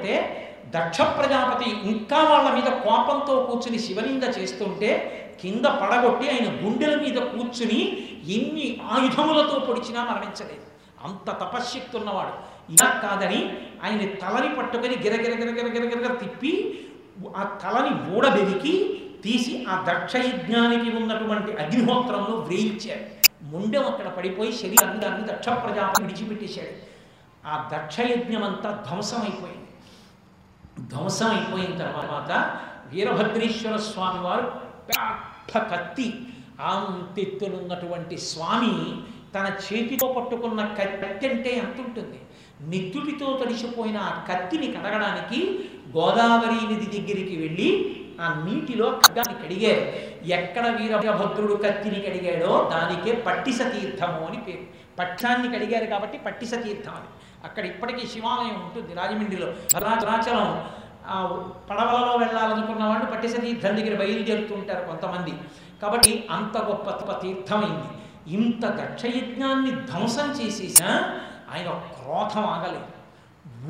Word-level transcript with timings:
పెడితే 0.00 0.46
దక్ష 0.66 1.00
ప్రజాపతి 1.00 1.70
ఇంకా 1.70 2.18
వాళ్ళ 2.24 2.54
మీద 2.54 2.72
కోపంతో 2.72 3.42
కూర్చుని 3.42 3.78
శివలింగ 3.78 4.24
చేస్తుంటే 4.24 4.90
కింద 5.42 5.64
పడగొట్టి 5.64 6.30
ఆయన 6.30 6.66
గుండెల 6.66 7.00
మీద 7.00 7.16
కూర్చుని 7.16 7.80
ఎన్ని 8.28 8.80
ఆయుధములతో 8.92 9.58
పొడిచినా 9.58 10.04
మరణించలేదు. 10.04 10.66
అంత 11.04 11.30
తపశ్శక్తి 11.30 11.96
ఉన్నవాడు. 11.96 12.32
ఇలా 12.72 13.00
కాదని 13.02 13.40
ఆయన 13.84 13.98
తలని 13.98 14.56
పట్టుకొని 14.56 14.96
గిరగిర 14.96 16.12
తిప్పి 16.14 16.80
ఆ 17.36 17.42
తలని 17.62 18.16
ఊడబెరికి 18.16 18.74
తీసి 19.24 19.64
ఆ 19.68 19.84
దక్షయజ్ఞానికి 19.88 20.96
ఉన్నటువంటి 20.96 21.52
అగ్నిహోత్రంలో 21.52 22.36
వ్రేయించాడు. 22.36 23.06
ముండెం 23.44 23.84
అక్కడ 23.84 24.08
పడిపోయి 24.08 24.52
శరీరాన్ని 24.52 25.00
దాన్ని 25.00 25.28
దక్ష 25.28 25.48
ప్రజాపతి 25.48 26.02
విడిచిపెట్టేశాడు. 26.02 26.74
ఆ 27.46 27.70
దక్షయజ్ఞం 27.74 28.44
అంతా 28.44 28.84
ధ్వంసమైపోయింది. 28.88 29.69
ధ్వంసం 30.78 31.26
అయిపోయిన 31.26 31.78
తర్వాత 31.78 32.60
వీరభద్రేశ్వర 32.92 33.76
స్వామి 33.76 34.20
వారు 34.20 34.42
పెద్ద 34.88 35.58
కత్తి 35.58 36.26
అంతెత్తునున్నటువంటి 36.60 38.18
స్వామి 38.18 39.02
తన 39.34 39.52
చేతితో 39.64 40.12
పట్టుకున్న 40.12 40.64
కత్తి 40.64 41.28
అంటే 41.28 41.50
ఎంత 41.50 41.80
ఉంటుంది? 41.80 42.20
నిత్తుడితో 42.60 43.40
తడిసిపోయిన 43.44 43.96
ఆ 43.96 44.24
కత్తిని 44.28 44.66
కడగడానికి 44.66 45.68
గోదావరి 45.96 46.74
నది 46.74 46.98
దగ్గరికి 46.98 47.36
వెళ్ళి 47.36 47.96
ఆ 48.20 48.44
నీటిలో 48.44 48.90
ఖడ్గాన్ని 48.90 49.34
కడిగారు 49.42 50.10
ఎక్కడ 50.26 50.66
వీరభద్రుడు 50.66 51.54
కత్తిని 51.54 52.00
కడిగాడో 52.00 52.70
దానికే 52.72 53.12
పట్టిస 53.12 53.58
తీర్థము 53.58 54.26
అని 54.26 54.36
పేరు. 54.36 54.80
పక్షాన్ని 54.98 55.58
కడిగారు 55.58 55.86
కాబట్టి 55.86 56.18
పట్టిస 56.18 56.54
తీర్థం 56.54 56.92
అని. 56.92 57.19
అక్కడ 57.44 57.64
ఇప్పటికీ 57.66 58.06
శివాలయం 58.06 58.54
ఉంటుంది 58.54 58.94
రాజమండ్రిలో. 58.94 59.46
భద్రాచలం 59.46 60.70
పడవలలో 61.70 62.16
వెళ్ళాలనుకున్న 62.16 62.84
వాళ్ళు 62.84 63.06
పట్టిసతీర్థం 63.06 63.76
దగ్గర 63.76 63.98
బయలుదేరుతుంటారు 63.98 64.84
కొంతమంది. 64.84 65.32
కాబట్టి 65.82 66.28
అంత 66.30 66.56
గొప్ప 66.58 67.12
తీర్థమైంది. 67.12 67.88
ఇంత 68.34 68.66
దక్షయజ్ఞాన్ని 68.66 69.70
ధ్వంసం 69.70 70.30
చేసేసా 70.30 71.20
ఆయన 71.54 71.70
క్రోధం 71.70 72.44
ఆగలేదు. 72.46 72.90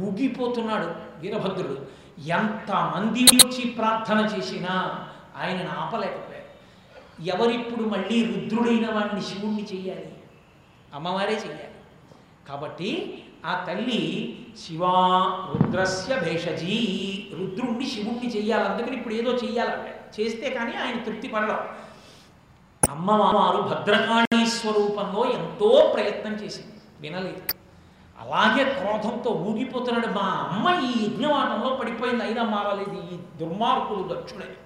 ఊగిపోతున్నాడు 0.01 0.95
వీరభద్రుడు. 1.21 1.87
ఎంతమంది 2.21 3.25
వచ్చి 3.25 3.71
ప్రార్థన 3.71 4.19
చేసినా 4.37 5.09
ఆయనను 5.41 5.71
ఆపలేకపోయారు. 5.79 6.51
ఎవరిప్పుడు 7.25 7.89
మళ్ళీ 7.89 8.25
రుద్రుడైన 8.25 8.95
వాడిని 8.95 9.23
శివుణ్ణి 9.23 9.63
చెయ్యాలి? 9.75 10.13
అమ్మవారే 10.95 11.33
చెయ్యాలి. 11.33 11.75
కాబట్టి 12.49 13.23
ఆ 13.47 13.65
తల్లి 13.69 14.47
శివా 14.67 14.91
రుద్రస్య 15.55 16.21
భేషజీ 16.21 16.79
రుద్రుణ్ణి 17.39 17.87
శివుణ్ణి 17.87 18.37
చెయ్యాలి. 18.37 18.65
అందుకని 18.65 18.97
ఇప్పుడు 18.97 19.15
ఏదో 19.15 19.33
చెయ్యాలంటే 19.33 20.11
చేస్తే 20.21 20.51
కానీ 20.51 20.73
ఆయన 20.75 21.03
తృప్తి 21.03 21.29
పడడం 21.29 21.59
అమ్మవారు 22.91 23.63
భద్రకాళీ 23.63 24.47
స్వరూపంలో 24.47 25.25
ఎంతో 25.25 25.91
ప్రయత్నం 25.95 26.35
చేసింది. 26.35 26.73
వినలేదు. 27.01 27.43
అలాగే 28.21 28.65
క్రోధంతో 28.65 29.31
ఊగిపోతున్నాడు 29.31 30.07
మా 30.07 30.49
అమ్మ. 30.53 30.87
ఈ 30.87 31.05
యజ్ఞవాటంలో 31.05 31.77
పడిపోయింది. 31.77 32.25
అయినా 32.25 32.43
మారలేదు. 32.43 33.03
ఈ 33.13 33.17
దుర్మార్గులు 33.39 34.15
దక్షుడే. 34.15 34.57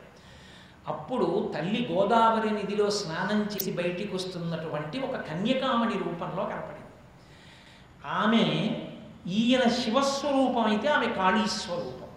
అప్పుడు 0.88 1.52
తల్లి 1.54 1.88
గోదావరి 1.92 2.50
నిధిలో 2.50 2.90
స్నానం 2.90 3.42
చేసి 3.42 3.72
బయటికి 3.72 4.14
వస్తున్నటువంటి 4.14 4.98
ఒక 4.98 5.16
కన్యకామణి 5.16 5.98
రూపంలో 5.98 6.44
కనపడింది. 6.44 6.83
ఆమె 8.04 8.76
ఈయన 9.26 9.68
శివస్వరూపం 9.68 10.64
అయితే 10.64 10.88
ఆమె 10.88 11.06
కాళీ 11.06 11.48
స్వరూపం 11.48 12.08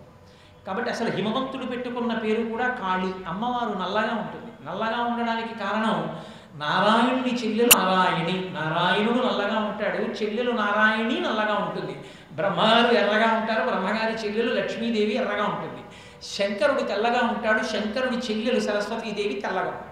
కాబట్టి 0.68 0.90
అసలు 0.90 1.12
హిమవంతుడు 1.12 1.66
పెట్టుకున్న 1.66 2.14
పేరు 2.14 2.44
కూడా 2.44 2.68
కాళీ. 2.68 3.12
అమ్మవారు 3.28 3.70
నల్లగా 3.70 4.14
ఉంటుంది. 4.14 4.52
నల్లగా 4.66 5.04
ఉండడానికి 5.04 5.60
కారణం 5.60 6.20
నారాయణుని 6.56 7.34
చెల్లెలు 7.44 7.70
నారాయణి. 7.78 8.50
నారాయణుడు 8.54 9.28
నల్లగా 9.28 9.60
ఉంటాడు 9.60 10.24
చెల్లెలు 10.24 10.52
నారాయణి 10.52 11.20
నల్లగా 11.20 11.56
ఉంటుంది. 11.56 11.96
బ్రహ్మగారు 12.32 12.96
ఎర్రగా 12.96 13.34
ఉంటారు 13.40 13.70
బ్రహ్మగారి 13.70 14.14
చెల్లెలు 14.14 14.54
లక్ష్మీదేవి 14.54 15.16
ఎర్రగా 15.16 15.46
ఉంటుంది. 15.46 15.84
శంకరుడు 16.24 16.82
తెల్లగా 16.82 17.28
ఉంటాడు 17.28 17.64
శంకరుడి 17.64 18.18
చెల్లెలు 18.18 18.60
సరస్వతీదేవి 18.60 19.34
తెల్లగా 19.34 19.68
ఉంటుంది. 19.68 19.87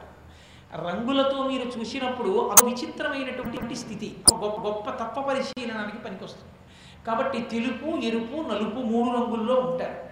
రంగులతో 0.73 1.47
మీరు 1.47 1.79
చూసినప్పుడు 1.79 2.49
అది 2.49 2.65
విచిత్రమైనటువంటి 2.65 3.75
స్థితి 3.75 4.17
గొప్ప 4.33 4.67
గొప్ప 4.67 4.89
తప్ప 4.89 5.19
పరిశీలనానికి 5.19 5.97
పనికొస్తుంది. 5.97 6.51
కాబట్టి 7.07 7.39
తెలుపు 7.39 7.97
ఎరుపు 7.97 8.53
నలుపు 8.53 8.79
మూడు 8.79 9.15
రంగుల్లో 9.15 9.55
ఉంటారు. 9.55 10.05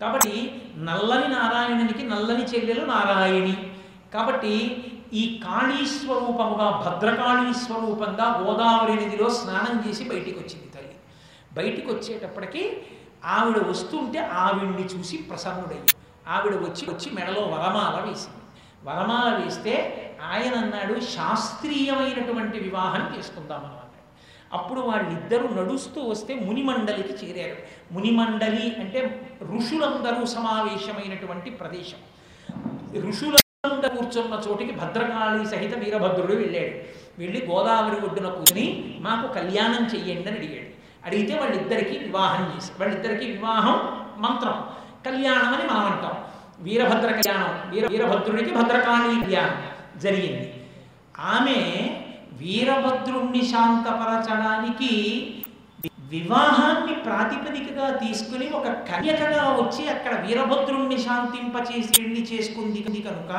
కాబట్టి 0.00 0.62
నల్లని 0.76 1.28
నారాయణునికి 1.34 2.08
నల్లని 2.08 2.44
చెల్లెలు 2.44 2.86
నారాయణి. 2.86 3.72
కాబట్టి 4.14 4.54
ఈ 5.12 5.42
కాళీ 5.44 5.86
స్వరూపముగా 5.86 6.70
భద్రకాళీ 6.86 7.52
స్వరూపంగా 7.54 8.40
గోదావరి 8.40 9.04
నదిలో 9.04 9.30
స్నానం 9.30 9.88
చేసి 9.88 10.04
బయటికి 10.04 10.38
వచ్చింది 10.38 10.68
తల్లి. 10.68 10.96
బయటికి 11.52 11.86
వచ్చేటప్పటికి 11.86 12.82
ఆవిడ 13.24 13.58
వస్తుంటే 13.58 14.18
ఆవిడ్ని 14.18 14.84
చూసి 14.84 15.16
ప్రసన్నుడయ్యి. 15.16 15.84
ఆవిడ 16.28 16.54
వచ్చి 16.54 16.90
వచ్చి 16.90 17.10
మెడలో 17.12 17.40
వరమాల 17.40 18.10
వేసింది. 18.10 18.42
వరమాల 18.84 19.44
వేస్తే 19.44 20.02
ఆయన 20.32 20.54
అన్నాడు 20.54 21.00
శాస్త్రీయమైనటువంటి 21.00 22.58
వివాహం 22.58 23.18
చేసుకుందామని 23.18 23.64
అన్నాడు. 23.64 23.86
అప్పుడు 24.52 24.80
వాళ్ళిద్దరూ 24.80 25.48
నడుస్తూ 25.48 26.02
వస్తే 26.02 26.34
మునిమండలికి 26.34 27.12
చేరారు. 27.12 27.56
మునిమండలి 27.94 28.76
అంటే 28.80 29.28
ఋషులందరూ 29.42 30.26
సమావేశమైనటువంటి 30.26 31.50
ప్రదేశం. 31.50 31.98
ఋషులందరూ 33.08 33.96
కూర్చున్న 33.96 34.42
చోటికి 34.48 34.72
భద్రకాళి 34.72 35.46
సహిత 35.46 35.78
వీరభద్రుడు 35.78 36.32
వెళ్ళాడు. 36.32 36.96
వెళ్ళి 37.18 37.46
గోదావరి 37.46 38.06
ఒడ్డున 38.06 38.28
కూర్చుని 38.28 38.98
మాకు 39.00 39.32
కళ్యాణం 39.32 39.86
చెయ్యండి 39.86 40.28
అని 40.28 40.38
అడిగాడు. 40.38 40.66
అడిగితే 41.06 41.38
వాళ్ళిద్దరికీ 41.38 41.98
వివాహం 41.98 42.56
చేసి 42.56 42.72
వాళ్ళిద్దరికీ 42.80 43.32
వివాహం 43.32 44.04
మంత్రం 44.22 44.64
కళ్యాణం 45.06 45.54
అని 45.54 45.64
మనం 45.64 45.86
అంటాం. 45.86 46.35
వీరభద్ర 46.64 47.08
కళ్యాణం 47.16 47.54
వీర 47.72 47.86
వీరభద్రుడికి 47.92 48.52
భద్రకాళి 48.58 49.16
కళ్యాణం 49.22 49.56
జరిగింది. 50.04 50.46
ఆమె 51.34 51.58
వీరభద్రుణ్ణి 52.42 53.42
శాంతపరచడానికి 53.52 54.92
వివాహాన్ని 56.14 56.94
ప్రాతిపదికగా 57.06 57.86
తీసుకుని 58.02 58.46
ఒక 58.58 58.66
కన్యకగా 58.88 59.44
వచ్చి 59.60 59.84
అక్కడ 59.94 60.14
వీరభద్రుణ్ణి 60.26 60.98
శాంతింపచేసి 61.06 61.92
పెళ్ళి 61.96 62.22
చేసుకుంది 62.32 62.82
కనుక 63.08 63.32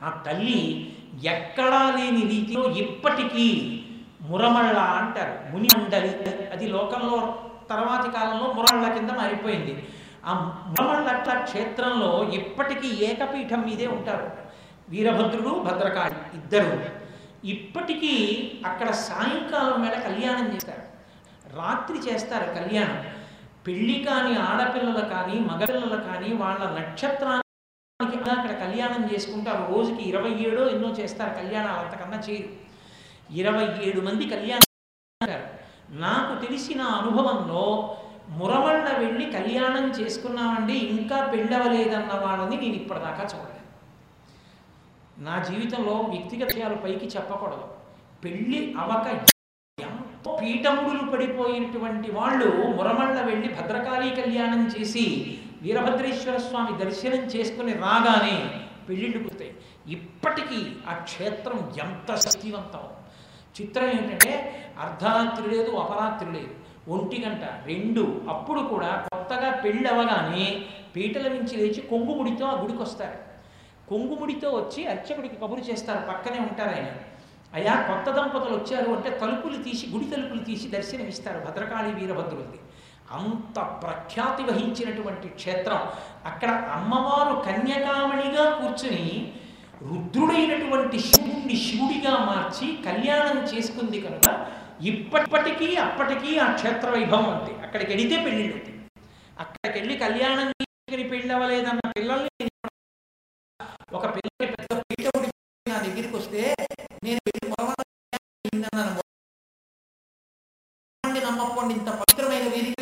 ఆ 0.00 0.10
తల్లి 0.26 0.60
ఎక్కడా 1.34 1.82
లేని 1.96 2.22
రీతిలో 2.32 2.62
ఇప్పటికీ 2.84 3.46
మురమళ్ళ 4.28 4.78
అంటారు 5.00 5.34
మునిమండలి 5.52 6.12
అది 6.54 6.66
లోకంలో 6.66 7.18
తర్వాతి 7.70 8.08
కాలంలో 8.16 8.46
మురళ్ళ 8.52 8.86
కింద 8.94 9.10
మారిపోయింది. 9.20 9.74
ఆ 10.26 10.32
మురమళ్ళ 10.68 11.08
క్షేత్రంలో 11.44 12.10
ఇప్పటికీ 12.32 12.88
ఏకపీఠం 12.88 13.60
మీదే 13.60 13.86
ఉంటారు. 13.86 14.28
వీరభద్రుడు 14.88 15.50
భద్రకాళి 15.50 16.16
ఇద్దరు. 16.36 16.72
ఇప్పటికీ 17.44 18.14
అక్కడ 18.66 18.90
సాయంకాలం 18.90 19.82
వేళ 19.82 19.96
కళ్యాణం 20.00 20.46
చేస్తారు. 20.54 20.84
రాత్రి 21.56 21.98
చేస్తారు 21.98 22.54
కళ్యాణం. 22.54 22.98
పెళ్ళి 23.66 24.04
కాని 24.04 24.38
ఆడపిల్లలు 24.38 25.04
కానీ 25.08 25.36
మగపిల్లలు 25.40 25.96
కానీ 25.96 26.32
వాళ్ళ 26.34 26.62
నక్షత్రానికి 26.80 28.30
అక్కడ 28.30 28.52
కళ్యాణం 28.60 29.02
చేసుకుంటారు 29.12 29.72
రోజుకి 29.74 30.02
ఇరవై 30.02 30.32
ఏడో 30.48 30.68
ఎన్నో 30.68 30.88
చేస్తారు 30.88 31.34
కళ్యాణాలు 31.34 31.78
అంతకన్నా 31.78 32.18
చేయరు 32.28 32.50
ఇరవై 33.30 33.66
ఏడు 33.82 34.00
మంది 34.00 34.24
కళ్యాణం 34.28 34.62
నాకు 35.90 36.46
తెలిసిన 36.46 36.82
అనుభవంలో 36.82 37.64
మురవళ్ళ 38.28 38.86
వెళ్ళి 38.98 39.24
కళ్యాణం 39.32 39.90
చేసుకున్నామండి 39.90 40.72
ఇంకా 40.72 41.26
పెళ్ళవలేదన్న 41.26 42.12
వాళ్ళని 42.24 42.56
నేను 42.56 42.74
ఇప్పటిదాకా 42.74 43.22
చూడలేదు. 43.22 43.60
నా 45.18 45.42
జీవితంలో 45.42 45.92
వ్యక్తిగత 45.92 46.48
విషయాలు 46.52 46.74
పైకి 46.74 47.06
చెప్పకూడదు. 47.06 47.66
పెళ్ళి 48.24 48.74
అవక 48.78 49.06
ఎంతో 49.78 50.36
పీఠముడులు 50.40 51.10
పడిపోయినటువంటి 51.10 52.10
వాళ్ళు 52.10 52.48
మురమళ్ళ 52.76 53.20
వెళ్ళి 53.20 53.48
భద్రకాళీ 53.48 54.10
కళ్యాణం 54.10 54.66
చేసి 54.66 55.04
వీరభద్రేశ్వర 55.62 56.36
స్వామి 56.36 56.84
దర్శనం 56.84 57.22
చేసుకుని 57.24 57.72
రాగానే 57.72 58.36
పెళ్ళిళ్ళు 58.88 59.18
పుడతాయి 59.18 59.52
ఇప్పటికీ 59.88 60.60
ఆ 60.88 60.94
క్షేత్రం 60.94 61.58
ఎంత 61.78 62.14
శక్తివంతం? 62.14 62.84
చిత్రం 63.60 63.88
ఏంటంటే 63.88 64.32
అర్ధరాత్రి 64.80 65.56
లేదు 65.56 65.70
అపరాత్రి 65.70 66.32
లేదు. 66.32 66.54
ఒంటి 66.88 67.24
గంట 67.26 67.44
రెండు 67.66 68.22
అప్పుడు 68.28 68.60
కూడా 68.60 69.06
కొత్తగా 69.12 69.50
పెళ్ళి 69.50 69.88
అవ్వగానే 69.88 70.66
పీటల 70.96 71.28
నుంచి 71.28 71.56
లేచి 71.56 71.80
కొంగుముడితో 71.80 72.46
ఆ 72.46 72.60
గుడికి 72.62 72.82
వస్తారు. 72.82 73.18
కొంగుముడితో 73.88 74.50
వచ్చి 74.50 74.86
అర్చకుడికి 74.86 75.36
కబురు 75.36 75.60
చేస్తారు 75.60 76.06
పక్కనే 76.08 76.38
ఉంటారు 76.38 76.70
ఆయన. 76.70 76.86
అయ్యా 77.54 77.74
కొత్త 77.74 78.10
దంపతులు 78.10 78.54
వచ్చారు 78.54 78.90
అంటే 78.90 79.10
తలుపులు 79.10 79.62
తీసి 79.62 79.86
గుడి 79.86 80.04
తలుపులు 80.04 80.40
తీసి 80.40 80.68
దర్శనమిస్తారు 80.68 81.38
భద్రకాళి 81.38 81.94
వీరభద్రుడిది 81.94 82.60
అంత 83.12 83.60
ప్రఖ్యాతి 83.82 84.42
వహించినటువంటి 84.42 85.28
క్షేత్రం. 85.28 85.80
అక్కడ 86.24 86.50
అమ్మవారు 86.50 87.34
కన్యకామణిగా 87.40 88.44
కూర్చుని 88.50 89.32
రుద్రుడైనటువంటి 89.82 90.98
శివుణ్ణి 90.98 91.56
శివుడిగా 91.56 92.10
మార్చి 92.10 92.66
కళ్యాణం 92.84 93.38
చేసుకుంది 93.44 94.00
కనుక 94.00 94.28
ఇప్పటికీ 94.84 95.68
అప్పటికీ 95.84 96.30
ఆ 96.38 96.46
క్షేత్ర 96.54 96.88
వైభవం 96.94 97.28
అంతే 97.32 97.52
అక్కడికి 97.64 97.90
వెళితే 97.92 98.16
పెళ్ళిళ్ళు 98.24 98.54
అవుతాయి 98.54 98.78
అక్కడికి 99.36 99.76
వెళ్ళి 99.78 99.94
కళ్యాణం 99.96 100.48
చేసుకుని 100.54 101.04
పెళ్ళి 101.12 101.32
అవ్వలేదన్న 101.36 101.90
పిల్లల్ని 101.96 102.48
ఒక 103.96 104.06
పిల్లకి 104.14 104.46
పెద్ద 104.54 104.80
పీట 104.82 105.06
నా 105.66 105.76
దగ్గరికి 105.84 106.14
వస్తే 106.16 106.42
నేను 107.04 107.20
వెళ్ళి 107.26 107.46
మొరవన్నాను 107.52 108.92
నమ్మకండి 111.26 111.72
ఇంత 111.74 111.90
పవిత్రమైన 112.00 112.46
వేదిక 112.48 112.80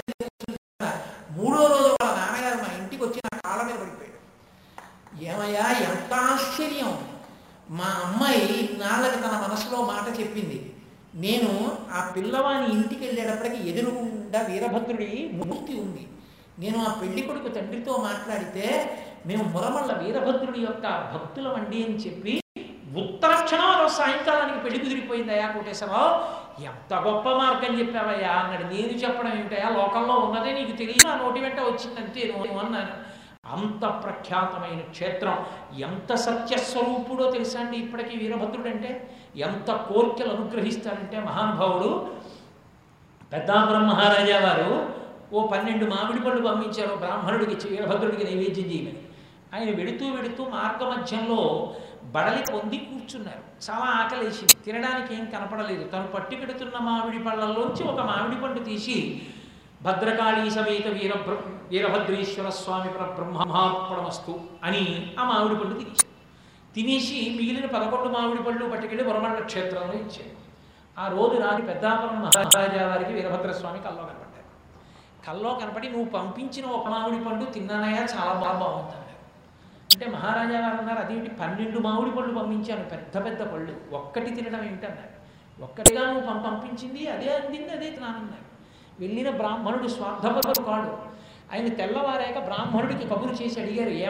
మూడో 1.36 1.60
రోజు 1.66 1.90
వాళ్ళ 1.92 2.10
నాన్నగారు 2.18 2.58
మా 2.62 2.70
ఇంటికి 2.78 3.02
వచ్చి 3.04 3.20
నా 3.26 3.32
కాళ్ళ 3.38 3.60
మీద 3.62 3.76
పడిపోయాడు 3.82 4.18
ఏమయ్యా 5.24 5.64
ఎంత 5.86 6.12
ఆశ్చర్యం! 6.26 6.92
మా 7.72 7.88
అమ్మాయి 8.04 8.46
నాళ్ళకి 8.80 9.18
తన 9.24 9.34
మనసులో 9.44 9.78
మాట 9.84 10.06
చెప్పింది. 10.18 10.58
నేను 11.14 11.50
ఆ 11.92 12.12
పిల్లవాని 12.16 12.66
ఇంటికి 12.72 13.02
వెళ్ళేటప్పటికి 13.06 13.58
ఎదురుగుండా 13.70 14.40
వీరభద్రుడి 14.50 15.10
మూర్తి 15.38 15.72
ఉంది. 15.74 16.04
నేను 16.58 16.78
ఆ 16.78 16.92
పెళ్ళి 17.00 17.22
కొడుకు 17.22 17.48
తండ్రితో 17.48 17.92
మాట్లాడితే 17.98 18.66
మేము 19.26 19.44
మురమల్ల 19.44 19.92
వీరభద్రుడి 19.92 20.60
యొక్క 20.60 20.86
భక్తులమండి 21.14 21.84
అని 21.84 21.94
చెప్పి 21.94 22.34
ఉత్తర 22.96 23.32
క్షణంలో 23.44 23.88
సాయంకాలానికి 23.88 24.58
పెళ్ళి 24.58 24.78
కుదిరిపోయిందయ్యా 24.78 25.46
కోటేశ్వరరావు 25.46 26.10
ఎంత 26.64 26.94
గొప్ప 26.94 27.28
మార్గం 27.28 27.78
చెప్పావయ్యా 27.80 28.30
అన్నాడు. 28.30 28.64
నేను 28.74 28.94
చెప్పడం 29.04 29.32
ఏమిటయా 29.38 29.68
లోకంలో 29.70 30.14
ఉన్నదే 30.14 30.52
నీకు 30.52 30.72
తెలియదు 30.76 31.08
ఆ 31.08 31.14
నోటి 31.16 31.40
వెంట 31.40 31.60
వచ్చిందంటే 31.60 32.20
నేను 32.34 32.58
అన్నాను. 32.58 32.94
అంత 33.54 33.84
ప్రఖ్యాతమైన 34.02 34.80
క్షేత్రం 34.90 35.38
ఎంత 35.78 36.14
సత్యస్వరూపుడో 36.14 37.30
తెలుసా 37.30 37.60
అండి 37.60 37.76
ఇప్పటికీ 37.76 38.16
వీరభద్రుడు 38.16 38.68
అంటే 38.68 38.90
ఎంత 39.36 39.70
కోర్కెలు 39.72 40.34
అనుగ్రహిస్తారంటే 40.34 41.20
మహానుభావుడు 41.20 42.10
పెద్దాపురం 43.32 43.86
మహారాజా 43.88 44.38
వారు 44.38 44.92
ఓ 45.32 45.46
పన్నెండు 45.46 45.84
మామిడి 45.84 46.24
పళ్ళు 46.24 46.42
పంపించారు. 46.48 46.96
బ్రాహ్మణుడికి 46.96 47.68
వీరభద్రుడికి 47.68 48.24
నైవేద్యం 48.24 48.66
చేయమని. 48.66 49.02
ఆయన 49.54 49.76
వెడుతూ 49.76 50.10
వెడుతూ 50.10 50.48
మార్గ 50.48 50.88
మధ్యంలో 50.88 51.72
బడలి 52.04 52.52
పొంది 52.52 52.78
కూర్చున్నారు. 52.78 53.42
చాలా 53.66 53.86
ఆకలేసి 53.86 54.46
తినడానికి 54.46 55.14
ఏం 55.14 55.24
కనపడలేదు. 55.24 55.84
తను 55.88 56.06
పట్టుకెడుతున్న 56.06 56.78
మామిడి 56.78 57.24
పళ్ళల్లోంచి 57.24 57.82
ఒక 57.82 58.00
మామిడి 58.00 58.40
పండు 58.40 58.58
తీసి 58.58 59.22
భద్రకాళీ 59.82 60.50
సమేత 60.50 60.86
వీర 60.86 61.12
వీరభద్రేశ్వర 61.70 62.48
స్వామి 62.48 62.90
బ్రహ్మార్పణమస్తు 62.90 64.40
అని 64.64 65.14
ఆ 65.18 65.24
మామిడి 65.24 65.60
పండు 65.60 65.78
తినేశారు. 65.78 66.11
తినేసి 66.74 67.16
మిగిలిన 67.36 67.66
పదకొండు 67.68 68.08
మామిడి 68.08 68.42
పళ్ళు 68.42 68.64
పట్టుకెళ్ళి 68.66 69.04
వరమండ 69.04 69.38
క్షేత్రంలో 69.44 69.94
ఇచ్చాడు 69.98 70.34
ఆ 70.96 71.08
రోజు 71.08 71.36
రాని 71.40 71.62
పెద్దాపురం 71.66 72.18
మహారాజా 72.22 72.82
వారికి 72.86 73.12
వీరభద్రస్వామి 73.12 73.78
కల్లో 73.78 74.02
కనపడ్డారు. 74.02 74.48
కల్లో 75.26 75.50
కనపడి 75.54 75.88
నువ్వు 75.88 76.08
పంపించిన 76.10 76.66
ఒక 76.70 76.88
మామిడి 76.88 77.24
పండు 77.24 77.44
తిన్నానయ్యా 77.54 78.02
చాలా 78.14 78.32
బాగా 78.40 78.58
బాగుంది 78.60 78.98
అంటే 79.92 80.06
మహారాజా 80.10 80.58
వారు 80.60 80.76
అన్నారు 80.76 81.00
అదేంటి 81.00 81.30
పన్నెండు 81.40 81.78
మామిడి 81.78 82.16
పళ్ళు 82.16 82.32
పంపించాను 82.38 82.84
పెద్ద 82.84 83.24
పెద్ద 83.24 83.42
పళ్ళు 83.52 83.72
ఒక్కటి 83.92 84.30
తినడం 84.30 84.62
ఏమిటన్నారు? 84.64 85.08
ఒక్కటిగా 85.62 86.02
నువ్వు 86.06 86.26
పం- 86.28 86.44
పంపించింది 86.44 87.08
అదే 87.08 87.28
అందింది 87.36 87.70
అదే 87.70 87.90
తినానన్నారు 87.90 88.46
వెళ్ళిన 89.00 89.30
బ్రాహ్మణుడు 89.32 89.88
స్వార్థపరుడు 89.88 90.62
కాడు. 90.62 90.92
ఆయన 91.52 91.68
తెల్లవారాక 91.74 92.38
బ్రాహ్మణుడికి 92.44 93.08
కబురు 93.08 93.34
చేసి 93.34 93.60
అడిగారు 93.60 93.92
ఏ 93.98 94.08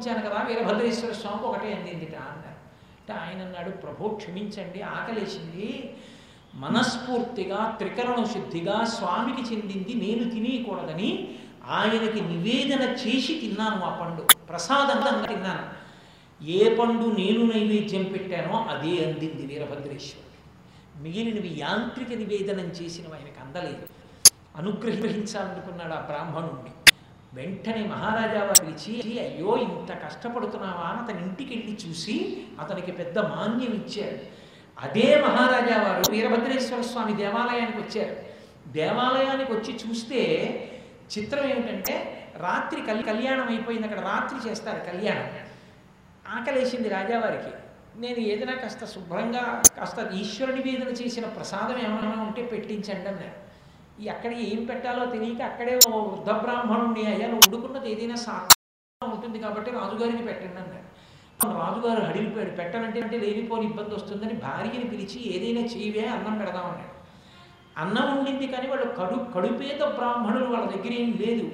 చూపించాను 0.00 0.30
కదా 0.30 0.42
వీరభద్రేశ్వర 0.42 1.12
స్వామికి 1.12 1.44
ఒకటే 1.44 1.74
అందిందిట 1.74 2.14
అన్నారు. 2.14 2.60
అంటే 3.00 3.12
ఆయన 3.12 3.46
అన్నాడు 3.46 3.70
ప్రభు 3.70 4.08
క్షమించండి 4.08 4.82
ఆకలేసింది. 4.82 5.96
మనస్ఫూర్తిగా 6.54 7.74
త్రికరణ 7.78 8.24
శుద్ధిగా 8.24 8.84
స్వామికి 8.84 9.54
చెందింది 9.54 10.06
నేను 10.06 10.30
తినేయకూడదని 10.30 11.38
ఆయనకి 11.66 12.20
నివేదన 12.20 12.82
చేసి 12.82 13.38
తిన్నాను 13.40 13.82
ఆ 13.82 13.98
పండు. 13.98 14.44
ప్రసాదంగా 14.46 15.26
తిన్నాను. 15.26 15.90
ఏ 16.44 16.76
పండు 16.76 17.04
నేను 17.04 17.46
నైవేద్యం 17.46 18.02
పెట్టానో 18.02 18.58
అదే 18.58 19.04
అందింది 19.04 19.46
వీరభద్రేశ్వరుడు. 19.46 20.30
మిగిలినవి 21.02 21.56
యాంత్రిక 21.58 22.08
నివేదనం 22.08 22.66
చేసినవి 22.66 23.12
ఆయనకు 23.12 23.44
అందలేదు. 23.44 23.86
అనుగ్రహించాలనుకున్నాడు 24.56 25.92
ఆ 25.92 26.00
బ్రాహ్మణుణ్ణి. 26.00 26.70
వెంటనే 27.34 27.86
మహారాజా 27.86 28.52
పిలిచి 28.62 29.20
అయ్యో 29.20 29.56
ఇంత 29.56 30.04
కష్టపడుతున్నావా? 30.04 30.88
అని 30.88 31.00
అతని 31.00 31.28
ఇంటికి 31.28 31.54
వెళ్ళి 31.54 31.78
చూసి 31.88 32.44
అతనికి 32.60 32.92
పెద్ద 32.92 33.18
మాన్యం 33.18 33.72
ఇచ్చారు. 33.72 34.18
అదే 34.80 35.22
మహారాజా 35.22 35.82
వారు 35.82 36.10
వీరభద్రేశ్వర 36.10 36.80
స్వామి 36.80 37.16
దేవాలయానికి 37.16 37.78
వచ్చారు. 37.78 38.16
దేవాలయానికి 38.68 39.52
వచ్చి 39.52 39.80
చూస్తే 39.88 40.18
చిత్రం 41.18 41.44
ఏమిటంటే 41.44 42.26
రాత్రి 42.36 42.80
కల్ 42.80 43.04
కళ్యాణం 43.04 43.48
అయిపోయింది. 43.48 43.86
అక్కడ 43.86 44.00
రాత్రి 44.00 44.50
చేస్తారు 44.50 44.96
కళ్యాణం. 44.96 45.30
ఆకలేసింది 46.28 46.88
రాజావారికి. 46.88 47.56
నేను 48.00 48.18
ఏదైనా 48.18 48.52
కాస్త 48.52 48.84
శుభ్రంగా 48.84 49.62
కాస్త 49.78 50.10
ఈశ్వర 50.14 50.50
నివేదన 50.50 50.88
చేసిన 50.88 51.24
ప్రసాదం 51.24 51.78
ఏమైనా 51.78 52.22
ఉంటే 52.22 52.46
పెట్టించండి 52.46 53.08
అన్నారు. 53.08 53.49
ఈ 54.00 54.06
అక్కడ 54.08 54.32
ఏం 54.46 54.60
పెట్టాలో 54.68 55.04
తెలియక 55.14 55.42
అక్కడే 55.42 55.74
ఓ 55.86 55.98
వృద్ధ 56.04 56.30
బ్రాహ్మణుడిని 56.44 57.02
అయ్యా 57.06 57.26
నువ్వు 57.26 57.46
ఉడుకున్నది 57.48 57.88
ఏదైనా 57.92 58.16
సాక్షిగా 58.26 59.08
ఉంటుంది 59.10 59.38
కాబట్టి 59.38 59.70
రాజుగారికి 59.70 60.24
పెట్టండి 60.28 60.60
అన్నాడు 60.62 60.86
రాజుగారు 61.58 62.02
అడిగిపోయాడు 62.04 62.52
పెట్టనంటే 62.56 63.00
అంటే 63.00 63.18
లేనిపోని 63.18 63.66
ఇబ్బంది 63.66 63.92
వస్తుందని 63.94 64.34
భార్యని 64.46 64.86
పిలిచి 64.88 65.18
ఏదైనా 65.34 65.62
చేయవే 65.66 66.04
అన్నం 66.14 66.34
పెడదామన్నాడు 66.38 66.88
అన్నం 67.76 68.08
ఉండింది 68.14 68.46
కానీ 68.46 68.66
వాళ్ళు 68.66 68.86
కడు 68.94 69.16
కడుపేద 69.34 69.82
బ్రాహ్మణులు 69.98 70.48
వాళ్ళ 70.54 70.66
దగ్గర 70.70 70.92
ఏం 71.02 71.10
లేదు. 71.22 71.46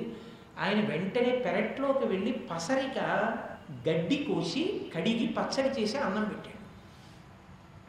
ఆయన 0.59 0.81
వెంటనే 0.87 1.33
పెరట్లోకి 1.45 2.05
వెళ్ళి 2.05 2.33
పసరిక 2.51 2.99
గడ్డి 3.87 4.17
కోసి 4.29 4.63
కడిగి 4.95 5.27
పచ్చడి 5.37 5.71
చేసి 5.79 5.97
అన్నం 5.99 6.25
పెట్టాడు. 6.25 6.61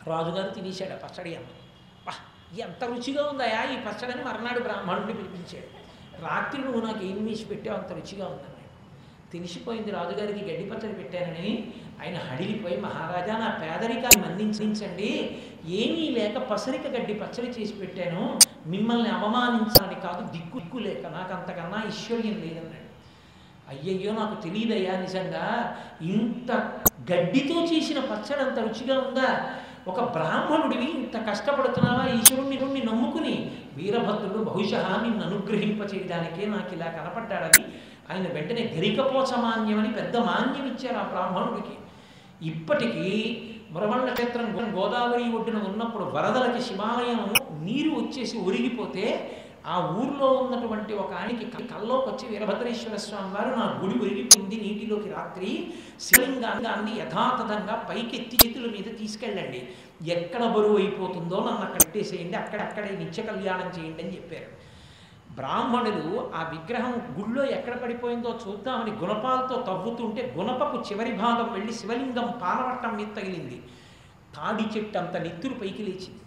రాజుగారు 0.10 0.50
తినేశాడు 0.50 0.94
ఆ 0.94 1.00
పచ్చడి 1.04 1.32
అన్నం. 1.36 1.57
ఎంత 2.60 2.84
రుచిగా 2.84 3.24
ఉందయా 3.30 3.64
ఈ 3.64 3.76
పచ్చడని 3.76 4.24
మర్నాడు 4.24 4.60
బ్రాహ్మణుడిని 4.60 5.14
పిలిపించాడు. 5.14 5.70
రాత్రి 6.28 6.62
నువ్వు 6.62 6.82
నాకు 6.82 7.06
ఏం 7.06 7.26
వేసి 7.26 7.46
పెట్టావు? 7.46 7.78
అంత 7.78 7.92
రుచిగా 7.92 8.26
ఉందన్నాడు 8.26 8.58
తెలిసిపోయింది 9.32 9.92
రాజుగారికి 9.92 10.40
గడ్డి 10.40 10.70
పచ్చడి 10.70 10.94
పెట్టానని. 10.94 11.74
ఆయన 12.02 12.18
హడిలిపోయి 12.18 12.78
మహారాజా 12.78 13.38
నా 13.38 13.50
పేదరికాన్ని 13.62 14.28
మందించండి 14.28 15.42
ఏమీ 15.66 16.10
లేక 16.10 16.38
పసరిక 16.38 16.88
గడ్డి 16.88 17.14
పచ్చడి 17.14 17.50
చేసి 17.50 17.74
పెట్టాను. 17.74 18.40
మిమ్మల్ని 18.68 19.10
అవమానించాలని 19.10 20.02
కాదు 20.02 20.32
దిక్కు 20.32 20.60
దిక్కు 20.60 20.78
లేక. 20.78 21.08
నాకు 21.08 21.34
అంతకన్నా 21.34 21.84
ఐశ్వర్యం 21.88 22.34
లేదన్నాడు. 22.34 22.88
అయ్యయ్యో 23.70 24.14
నాకు 24.14 24.42
తెలియదయ్యా 24.42 25.02
నిజంగా. 25.02 25.78
ఇంత 26.02 26.52
గడ్డితో 27.12 27.64
చేసిన 27.64 28.00
పచ్చడి 28.00 28.42
అంత 28.44 28.60
రుచిగా 28.60 29.00
ఉందా? 29.00 29.60
ఒక 29.88 30.02
బ్రాహ్మణుడివి 30.12 30.86
ఇంత 30.92 31.30
కష్టపడుతున్నావా? 31.30 32.04
ఈశ్వరుణ్ణి 32.10 32.58
నుండి 32.58 32.86
నమ్ముకుని 32.86 33.34
వీరభద్రుడు 33.78 34.44
బహుశా 34.44 35.00
నిన్ను 35.04 35.24
అనుగ్రహింప 35.26 35.82
చేయడానికే 35.84 36.46
నాకు 36.46 36.74
ఇలా 36.76 36.86
కనపడ్డాడని 36.88 37.64
ఆయన 38.10 38.28
వెంటనే 38.34 38.74
గరికపోచ 38.78 39.32
అని 39.80 39.94
పెద్ద 39.94 40.18
మాన్యం 40.18 40.68
ఇచ్చారు 40.68 40.98
ఆ 40.98 41.04
బ్రాహ్మణుడికి. 41.04 41.76
ఇప్పటికీ 42.42 43.08
మురమణ 43.72 44.14
క్షేత్రం 44.14 44.48
గోదావరి 44.76 45.24
ఒడ్డున 45.32 45.58
ఉన్నప్పుడు 45.68 46.04
వరదలకి 46.04 46.62
శివాలయం 46.62 47.22
నీరు 47.64 47.90
వచ్చేసి 47.90 48.38
ఒరిగిపోతే 48.38 49.06
ఆ 49.66 49.78
ఊర్లో 50.00 50.28
ఉన్నటువంటి 50.32 50.94
ఒక 50.94 51.14
ఆయనకి 51.14 51.46
కల్లోకి 51.68 52.10
వచ్చి 52.10 52.30
వీరభద్రేశ్వర 52.30 52.96
స్వామి 52.96 53.34
వారు 53.36 53.56
నా 53.56 53.80
గుడి 53.84 54.00
ఒరిగిపోయింది 54.00 54.56
నీటిలోకి 54.56 55.10
రాత్రి 55.10 55.74
శివలింగాన్ని 56.00 57.00
యథాతథంగా 57.00 57.88
పైకి 57.90 58.18
ఎత్తి 58.18 58.38
చేతుల 58.44 58.72
మీద 58.72 59.00
తీసుకెళ్ళండి. 59.00 59.70
ఎక్కడ 60.06 60.46
బరువు 60.46 60.78
అయిపోతుందో 60.78 61.38
నన్ను 61.38 61.62
అక్కడ 61.62 61.82
పెట్టేసేయండి 61.86 62.38
అక్కడక్కడే 62.38 62.98
నిత్య 62.98 63.24
కళ్యాణం 63.24 63.70
చేయండి 63.80 64.04
అని 64.04 64.16
చెప్పారు. 64.16 64.68
బ్రాహ్మణులు 65.32 66.32
ఆ 66.36 66.44
విగ్రహం 66.50 66.94
గుళ్ళో 67.20 67.46
ఎక్కడ 67.46 67.76
పడిపోయిందో 67.76 68.40
చూద్దామని 68.48 68.92
గుణపాలతో 68.92 69.62
తవ్వుతుంటే 69.62 70.34
గుణపపు 70.38 70.78
చివరి 70.78 71.12
భాగం 71.12 71.54
వెళ్ళి 71.54 71.74
శివలింగం 71.74 72.34
పాలవట్టం 72.42 72.98
మీద 72.98 73.08
తగిలింది. 73.16 73.62
తాడి 74.36 74.80
చెట్టు 74.80 74.98
అంత 74.98 75.16
నెత్తురు 75.18 75.54
పైకి 75.54 75.84
లేచింది. 75.84 76.22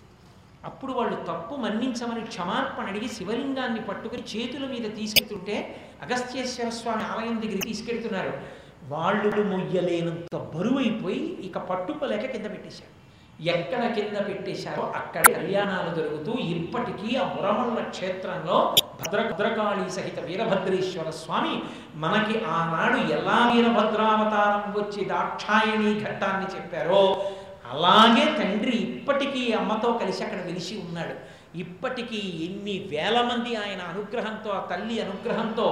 అప్పుడు 0.65 0.93
వాళ్ళు 0.93 1.17
తప్పు 1.29 1.55
మన్నించమని 1.55 2.21
క్షమార్పణ 2.21 2.87
అడిగి 2.87 3.09
శివలింగాన్ని 3.09 3.81
పట్టుకుని 3.81 4.25
చేతుల 4.33 4.65
మీద 4.67 4.87
తీసుకెళ్తుంటే 4.97 5.57
అగస్త్యేశ్వర 6.03 6.69
స్వామి 6.71 7.05
ఆలయం 7.13 7.37
దగ్గరికి 7.41 7.69
తీసుకెళ్తున్నారు. 7.69 8.33
వాళ్ళు 8.89 9.43
మొయ్యలేనంత 9.43 10.37
బరువైపోయి 10.55 11.23
ఇక 11.49 11.59
పట్టుకోలేక 11.71 12.27
కింద 12.27 12.47
పెట్టేశారు. 12.47 12.93
ఎక్కడ 13.55 13.83
కింద 13.95 14.17
పెట్టేశారో 14.29 14.83
అక్కడ 14.97 15.23
కళ్యాణాలు 15.37 15.91
జరుగుతూ 15.95 16.33
ఇప్పటికీ 16.55 17.17
ఆ 17.17 17.25
మురమల్ల 17.35 17.83
క్షేత్రంలో 17.89 18.57
భద్ర 19.01 19.21
భద్రకాళి 19.29 19.85
సహిత 19.91 20.19
వీరభద్రేశ్వర 20.21 21.11
స్వామి 21.11 21.55
మనకి 21.95 22.35
ఆనాడు 22.57 22.99
ఎలా 23.13 23.39
వీరభద్రావతారం 23.53 24.65
వచ్చి 24.81 25.05
దాక్షాయణి 25.05 25.93
ఘట్టాన్ని 26.01 26.49
చెప్పారో 26.57 27.03
అలాగే 27.75 28.25
తండ్రి 28.39 28.77
ఇప్పటికీ 28.91 29.43
అమ్మతో 29.59 29.91
కలిసి 30.01 30.21
అక్కడ 30.27 30.41
వెలిసి 30.49 30.75
ఉన్నాడు. 30.87 31.15
ఇప్పటికీ 31.63 32.21
ఎన్ని 32.47 32.75
వేల 32.91 33.17
మంది 33.29 33.53
ఆయన 33.63 33.83
అనుగ్రహంతో 33.93 34.51
ఆ 34.57 34.61
తల్లి 34.71 34.97
అనుగ్రహంతో 35.05 35.67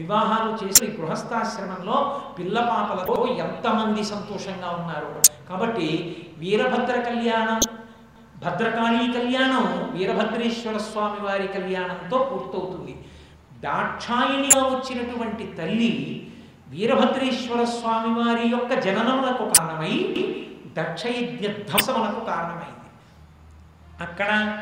వివాహాలు 0.00 0.50
చేసి 0.60 0.86
గృహస్థాశ్రమంలో 0.98 1.96
పిల్లపాపలతో 2.38 3.16
ఎంతమంది 3.46 4.02
సంతోషంగా 4.12 4.70
ఉన్నారు. 4.80 5.08
కాబట్టి 5.48 5.88
వీరభద్ర 6.42 6.96
కళ్యాణం 7.08 7.60
భద్రకాళీ 8.44 9.04
కళ్యాణం 9.16 9.66
వీరభద్రేశ్వర 9.96 10.78
స్వామి 10.88 11.20
వారి 11.26 11.46
కళ్యాణంతో 11.56 12.16
పూర్తవుతుంది. 12.30 12.94
దాక్షాయిణిగా 13.66 14.62
వచ్చినటువంటి 14.74 15.44
తల్లి 15.58 15.92
వీరభద్రేశ్వర 16.72 17.62
స్వామి 17.76 18.12
వారి 18.20 18.46
యొక్క 18.54 18.72
జననములకు 18.86 19.44
కారణమై 19.54 19.94
దక్షయజ్ఞ 20.78 21.46
ధ్వంసమునకు 21.46 22.24
కారణమైంది. 22.24 22.90
అక్కడ 24.00 24.58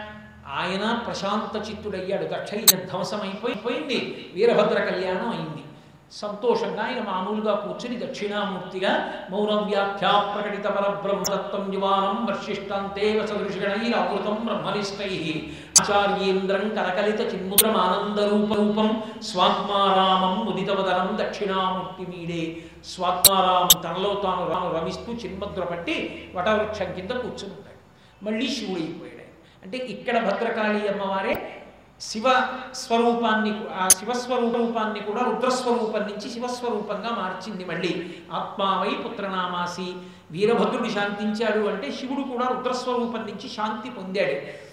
ఆయన 0.49 1.02
ప్రశాంత 1.07 1.71
చిత్తుడయ్యాడు 1.71 2.25
దక్షయజ్ఞ 2.25 2.76
ధ్వంసమైపోయి 2.76 3.54
పోయింది. 3.54 4.31
వీరభద్ర 4.35 4.85
కళ్యాణం 4.85 5.28
అయింది. 5.28 5.64
సంతోషంగా 6.12 6.83
ఆయన 6.83 7.02
మామూలుగా 7.02 7.54
కూర్చుని 7.54 8.07
దక్షిణామూర్తిగా 8.07 9.12
మౌనం 9.31 9.71
వ్యాఖ్యా 9.71 10.35
ప్రకటిత 10.35 10.66
పరబ్రహ్మదత్తం 10.66 11.75
యువానం 11.75 12.26
వర్షిష్టంతే 12.26 13.21
వసదృషిగణైరావృతం 13.21 14.35
బ్రహ్మనిష్టై. 14.45 15.52
ఆచార్యేంద్రం 15.81 16.69
కరకలిత 16.69 17.35
చిన్ముద్రమానందరూపరూపం 17.35 19.02
స్వాత్మారామం 19.23 20.47
ముదితవదనం 20.47 21.19
దక్షిణామూర్తి 21.21 22.17
మీడే 22.17 22.57
స్వాత్మారామం 22.85 23.83
తనలో 23.83 24.14
తాను 24.14 24.49
రాను 24.49 24.79
రమిస్తూ 24.79 25.12
చిన్ముద్ర 25.12 25.64
పట్టి 25.64 26.29
వటవృక్షం 26.35 26.93
కింద 26.93 27.11
కూర్చుంటాడు 27.11 27.81
మళ్ళీ 28.25 28.49
శివుడైపోయాడు. 28.49 29.05
ఆయన. 29.05 29.64
అంటే 29.64 29.76
ఇక్కడ 29.76 30.19
భద్రకాళి 30.19 30.88
అమ్మవారే 30.88 31.59
శివ 32.00 32.49
స్వరూపాన్ని 32.75 33.61
ఆ 33.75 33.88
శివస్వరూపాన్ని 33.88 35.00
కూడా 35.00 35.21
రుద్రస్వరూపం 35.21 36.00
నుంచి 36.00 36.31
శివస్వరూపంగా 36.31 37.11
మార్చింది 37.11 37.64
మళ్ళీ. 37.64 38.14
ఆత్మావై 38.33 38.91
పుత్రనామాసి 38.91 39.93
వీరభద్రుడు 40.31 40.88
శాంతించాడు 40.88 41.67
అంటే 41.67 41.93
శివుడు 41.93 42.23
కూడా 42.23 42.49
రుద్రస్వరూపం 42.49 43.21
నుంచి 43.21 43.49
శాంతి 43.49 43.91
పొందాడు. 43.91 44.72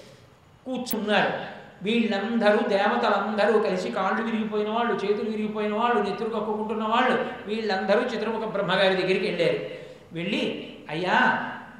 కూర్చున్నారు. 0.69 1.31
వీళ్ళందరూ 1.83 2.59
దేవతలందరూ 2.69 3.59
కలిసి 3.59 3.89
కాళ్ళు 3.91 4.21
విరిగిపోయిన 4.23 4.69
వాళ్ళు 4.69 4.93
చేతులు 4.93 5.29
విరిగిపోయిన 5.29 5.73
వాళ్ళు 5.73 5.99
నెత్తురు 6.01 6.29
కక్కుకుంటున్న 6.29 6.83
వాళ్ళు 6.83 7.15
వీళ్ళందరూ 7.47 8.01
చిత్రముఖ 8.01 8.47
బ్రహ్మగారి 8.47 8.95
దగ్గరికి 8.95 9.25
వెళ్ళారు. 9.27 9.59
వెళ్ళి 10.13 10.43
అయ్యా 10.89 11.17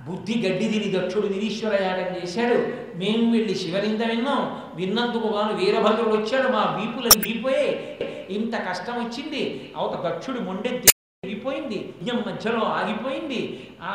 బుద్ధి 0.08 0.36
గడ్డి 0.46 0.66
తిని 0.70 0.90
దక్షుడు 0.98 1.28
నిరీశ్వర 1.28 1.74
యాగం 1.84 2.10
చేశాడు. 2.18 2.60
మేము 3.00 3.26
వెళ్ళి 3.32 3.56
శివలింద 3.56 4.02
విన్నాం 4.02 4.44
విన్నందుకు 4.76 5.28
గాను 5.36 5.54
వీరభద్రుడు 5.56 6.16
వచ్చాడు 6.16 6.48
మా 6.48 6.64
వీపులు 6.78 7.10
విరిగిపోయే. 7.18 7.68
ఇంత 8.30 8.56
కష్టం 8.70 8.96
వచ్చింది 9.04 9.44
అవత 9.78 9.96
దక్షుడు 10.06 10.40
మొండెత్తి 10.40 10.90
విరిగిపోయింది 11.24 11.94
యజ్ఞం 11.98 12.24
మధ్యలో 12.28 12.62
ఆగిపోయింది. 12.80 13.42
ఆ 13.84 13.92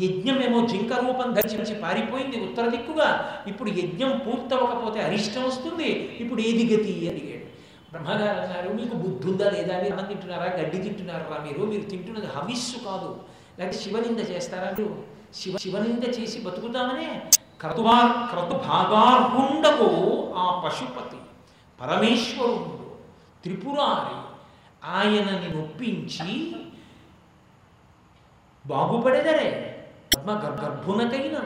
యజ్ఞమేమో 0.00 0.66
జింక 0.66 0.92
రూపం 0.92 1.32
ధరించి 1.32 1.74
పారిపోయింది 1.74 2.40
ఉత్తర 2.40 2.68
దిక్కుగా. 2.68 3.42
ఇప్పుడు 3.46 3.70
యజ్ఞం 3.70 4.18
పూర్తవకపోతే 4.18 5.02
అరిష్టం 5.02 5.44
వస్తుంది. 5.44 5.90
ఇప్పుడు 6.20 6.40
ఏది 6.40 6.76
గతి 6.76 7.08
అడిగాడు. 7.08 7.46
బ్రహ్మగారు 7.90 8.40
అన్నారు 8.40 8.68
మీకు 8.68 8.94
బుద్ధి 8.94 9.28
ఉందా 9.28 9.50
లేదా? 9.50 9.82
మీరు 9.82 9.92
అన్నం 9.92 10.04
తింటున్నారా? 10.04 10.44
గడ్డి 10.44 10.78
తింటున్నారా 10.78 11.44
మీరు? 11.44 11.60
మీరు 11.60 11.82
తింటున్నది 11.82 12.26
హవిస్సు 12.26 12.84
కాదు. 12.84 13.20
లేకపోతే 13.58 13.78
శివనింద 13.82 14.18
చేస్తారా 14.18 14.70
మీరు? 14.70 15.04
శివ 15.34 15.56
శివనింద 15.56 16.02
చేసి 16.02 16.40
బతుకుతామనే? 16.40 17.22
క్రతుభా 17.60 18.28
క్రతుభాగార్హుండకు 18.30 19.88
ఆ 20.36 20.62
పశుపతి 20.64 21.16
పరమేశ్వరుడు 21.80 22.98
త్రిపురారి 23.42 24.16
ఆయనని 24.86 25.56
నొప్పించి 25.56 26.54
బాగుపడేదరే. 28.66 29.65
పద్మ 30.14 30.32
గర్- 30.44 30.64
గర్భునకైన 30.64 31.36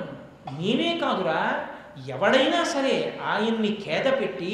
నేనే 0.59 0.99
కాదురా 0.99 1.41
ఎవడైనా 2.09 2.65
సరే 2.65 3.21
ఆయన్ని 3.25 3.79
ఖేద 3.85 4.21
పెట్టి 4.21 4.53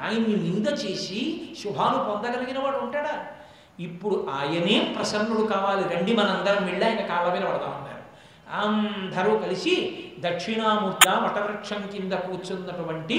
ఆయన్ని 0.00 0.36
నింద 0.36 0.66
చేసి 0.66 1.20
శుభాలు 1.62 1.98
పొందగలిగిన 2.04 2.58
వాడు 2.58 2.76
ఉంటాడా? 2.76 3.14
ఇప్పుడు 3.80 4.26
ఆయనే 4.30 4.94
ప్రసన్నుడు 4.96 5.46
కావాలి. 5.46 5.96
రండి 5.96 6.16
మనందరం 6.16 6.66
వెళ్ళి 6.66 6.84
ఆయన 6.86 7.00
కాళ్ళ 7.06 7.34
మీద 7.34 7.42
పడదామన్నారు 7.42 8.04
అందరూ 8.52 9.38
కలిసి 9.38 9.74
దక్షిణామూర్త 10.20 11.08
వటవృక్షం 11.08 11.86
కింద 11.92 12.12
కూర్చున్నటువంటి 12.12 13.16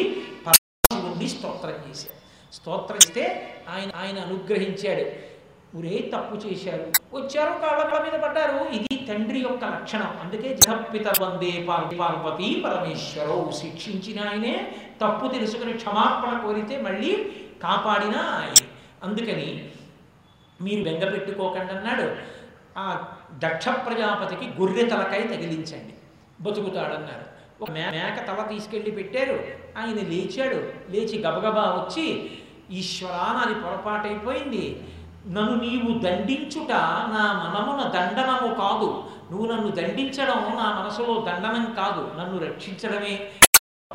పరమశివుణ్ణి 0.48 1.30
స్తోత్రం 1.30 1.90
చేశారు. 1.90 2.18
స్తోత్రం 2.54 2.98
ఇస్తే 2.98 3.24
ఆయన 3.70 3.90
ఆయన 3.96 4.20
అనుగ్రహించాడు. 4.20 5.06
ఊరే 5.76 6.12
తప్పు 6.16 6.48
చేశారు. 6.48 6.92
వచ్చారు 7.14 7.60
కాళ్ళ 7.60 8.04
మీద 8.04 8.20
పడ్డారు. 8.20 8.66
ఇది 8.70 9.06
తండ్రి 9.06 9.40
యొక్క 9.40 9.66
లక్షణం. 9.66 10.18
అందుకే 10.24 10.56
జగపిత 10.56 11.22
వందే 11.22 11.66
పార్వతి 11.70 12.62
పరమేశ్వరవు 12.66 13.52
శిక్షించిన 13.52 14.30
ఆయనే. 14.30 14.76
తప్పు 15.02 15.28
తెలుసుకుని 15.28 15.74
క్షమాపణ 15.74 16.38
కోరితే 16.38 16.82
మళ్ళీ 16.82 17.32
కాపాడిన 17.64 18.16
ఆయన. 18.16 18.66
అందుకని 19.04 19.70
మీరు 20.62 20.84
బెంగ 20.84 21.04
అన్నాడు. 21.70 22.16
ఆ 22.78 23.06
దక్ష 23.34 23.68
ప్రజాపతికి 23.68 24.62
గొర్రె 24.62 24.84
తలకాయ 24.84 25.22
తగిలించండి. 25.22 25.94
బతుకుతాడన్నారు. 26.42 27.30
ఒక 27.62 27.72
మే- 27.72 27.92
మేక 27.92 28.28
తల 28.28 28.44
తీసుకెళ్ళి 28.44 28.92
పెట్టారు. 28.92 29.44
ఆయన 29.78 29.96
లేచాడు. 29.96 30.56
లేచి 30.92 31.20
గబగబా 31.20 31.62
వచ్చి 31.62 32.32
ఈశ్వరా 32.72 33.34
నాది 33.34 33.54
పొరపాటైపోయింది. 33.54 34.84
నన్ను 35.28 35.56
నీవు 35.56 36.00
దండించుట 36.00 36.72
నా 36.72 37.24
మనమున 37.34 37.90
దండనము 37.90 38.54
కాదు. 38.54 39.04
నువ్వు 39.32 39.52
నన్ను 39.52 39.72
దండించడం 39.72 40.56
నా 40.56 40.82
మనసులో 40.82 41.22
దండనం 41.22 41.74
కాదు. 41.74 42.12
నన్ను 42.20 42.46
రక్షించడమే 42.46 43.20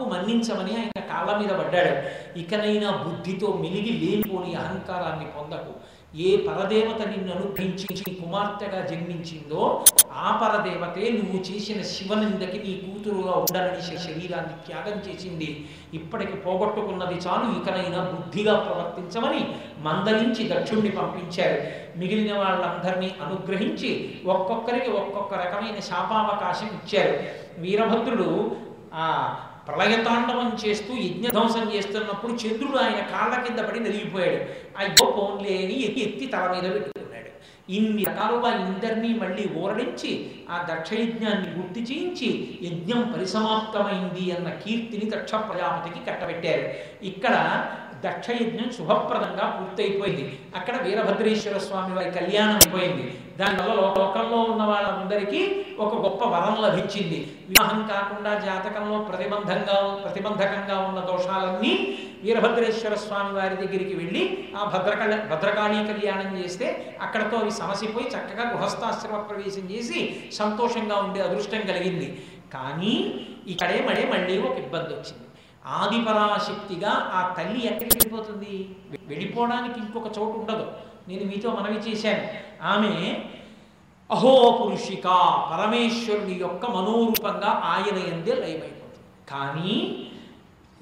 మన్నించమని 0.09 0.77
ఆయన 0.77 1.01
కాళ్ళ 1.01 1.37
మీద 1.37 1.49
పడ్డాడు. 1.49 1.95
ఇకనైనా 2.39 2.91
బుద్ధితో 2.91 3.53
మిలిగి 3.53 3.93
లేనిపోని 3.93 4.55
అహంకారాన్ని 4.55 5.25
పొందకు. 5.25 5.94
ఏ 6.17 6.37
పరదేవత 6.37 7.09
నిన్ను 7.09 7.35
అనుగ్రహించి 7.35 8.15
కుమార్తెగా 8.15 8.87
జన్మించిందో 8.87 9.85
ఆ 10.13 10.41
పరదేవతే 10.43 11.11
నువ్వు 11.11 11.41
చేసిన 11.41 11.83
శివనిందకి 11.83 12.59
నీ 12.59 12.75
కూతురుగా 12.75 13.33
ఉండాలని 13.33 13.83
శరీరాన్ని 13.83 14.53
త్యాగం 14.67 14.99
చేసింది. 14.99 15.69
ఇప్పటికి 15.95 16.33
పోగొట్టుకున్నది 16.33 17.15
చాలు. 17.15 17.61
ఇకనైనా 17.61 18.05
బుద్ధిగా 18.05 18.59
ప్రవర్తించమని 18.59 19.55
మందలించి 19.79 20.49
దక్షుణ్ణి 20.49 20.91
పంపించారు. 20.91 21.63
మిగిలిన 21.99 22.39
వాళ్ళందరినీ 22.39 23.15
అనుగ్రహించి 23.23 24.19
ఒక్కొక్కరికి 24.27 24.91
ఒక్కొక్క 24.91 25.35
రకమైన 25.35 25.81
శాపావకాశం 25.81 26.67
ఇచ్చారు. 26.67 27.23
వీరభద్రుడు 27.61 28.57
ఆ 28.95 29.37
ప్రళయతాండవం 29.69 30.57
చేస్తూ 30.67 30.95
యజ్ఞధ్వంసం 30.95 31.73
చేస్తున్నప్పుడు 31.75 32.33
చంద్రుడు 32.33 32.79
ఆయన 32.79 33.01
కాళ్ళ 33.01 33.35
కింద 33.43 33.59
పడి 33.59 33.81
నలిగిపోయాడు. 33.81 34.45
అయ్యో 34.79 35.11
పోన్లే 35.11 35.65
అని 35.65 35.83
ఎత్తి 35.83 36.01
ఎత్తి 36.01 36.27
తల 36.27 36.53
మీద 36.53 36.75
పెట్టుకున్నాడు. 36.75 37.31
ఇన్ని 37.73 38.05
రకాలుగా 38.05 38.51
ఇందరినీ 38.67 39.15
మళ్ళీ 39.15 39.45
ఊరడించి 39.57 40.31
ఆ 40.51 40.67
దక్షయజ్ఞాన్ని 40.73 41.49
గుర్తు 41.51 41.81
చేయించి 41.81 42.59
యజ్ఞం 42.63 43.13
పరిసమాప్తమైంది 43.13 44.33
అన్న 44.37 44.49
కీర్తిని 44.49 45.11
దక్ష 45.11 45.35
ప్రజాపతికి 45.35 46.11
కట్టబెట్టారు. 46.11 46.67
ఇక్కడ 47.07 47.67
దక్షయజ్ఞం 48.07 48.73
శుభప్రదంగా 48.79 49.47
పూర్తయిపోయింది. 49.57 50.39
అక్కడ 50.57 50.83
వీరభద్రేశ్వర 50.83 51.59
స్వామి 51.59 51.95
వారి 51.95 52.11
కళ్యాణం 52.11 52.55
అయిపోయింది. 52.55 53.07
దానివల్ల 53.39 53.75
లోకంలో 53.75 54.39
ఉన్న 54.43 54.63
వాళ్ళందరికీ 54.63 55.41
ఒక 55.79 55.95
గొప్ప 55.95 56.25
వరం 56.25 56.57
లభించింది. 56.63 57.19
వివాహం 57.49 57.81
కాకుండా 57.87 58.39
జాతకంలో 58.39 58.99
ప్రతిబంధంగా 58.99 60.01
ప్రతిబంధకంగా 60.05 60.77
ఉన్న 60.79 61.01
దోషాలన్నీ 61.01 61.73
వీరభద్రేశ్వర 62.23 62.95
స్వామి 62.95 63.33
వారి 63.33 63.57
దగ్గరికి 63.57 63.95
వెళ్ళి 63.95 64.23
ఆ 64.57 64.65
భద్రకళ 64.65 65.17
భద్రకాళీ 65.35 65.81
కళ్యాణం 65.93 66.39
చేస్తే 66.39 66.97
అక్కడతో 67.03 67.37
అవి 67.37 67.51
సమసిపోయి 67.51 68.07
చక్కగా 68.07 68.51
గృహస్థాశ్రమ 68.51 69.17
ప్రవేశం 69.17 69.67
చేసి 69.73 70.31
సంతోషంగా 70.33 70.97
ఉండే 70.97 71.21
అదృష్టం 71.21 71.61
కలిగింది. 71.61 72.23
కానీ 72.55 72.95
ఇక్కడే 73.47 73.87
మళ్ళీ 73.89 74.07
మళ్ళీ 74.07 74.43
ఒక 74.43 74.57
ఇబ్బంది 74.59 74.93
వచ్చింది. 74.95 75.21
ఆదిపరాశక్తిగా 75.67 76.89
ఆ 76.89 77.35
తల్లి 77.39 77.67
ఎక్కడికి 77.67 77.99
వెళ్ళిపోతుంది? 77.99 78.69
వెళ్ళిపోవడానికి 79.07 79.79
ఇంకొక 79.81 80.07
చోటు 80.07 80.39
ఉండదు. 80.39 80.67
నేను 81.09 81.25
మీతో 81.25 81.51
మనవి 81.51 81.79
చేశాను. 81.79 82.25
ఆమె 82.67 83.23
అహో 84.11 84.33
పురుషిక 84.63 85.07
పరమేశ్వరుని 85.53 86.35
యొక్క 86.35 86.67
మనోరూపంగా 86.67 87.51
ఆయన 87.65 87.99
ఎందే 87.99 88.35
లయమైపోతుంది. 88.35 89.01
కానీ 89.29 90.01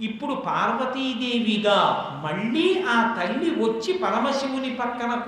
ఇప్పుడు 0.01 0.35
పార్వతీదేవిగా 0.35 1.79
మళ్ళీ 2.25 2.85
ఆ 2.89 3.17
తల్లి 3.19 3.51
వచ్చి 3.51 3.93
పరమశివుని 3.93 4.71
పక్కన 4.75 5.23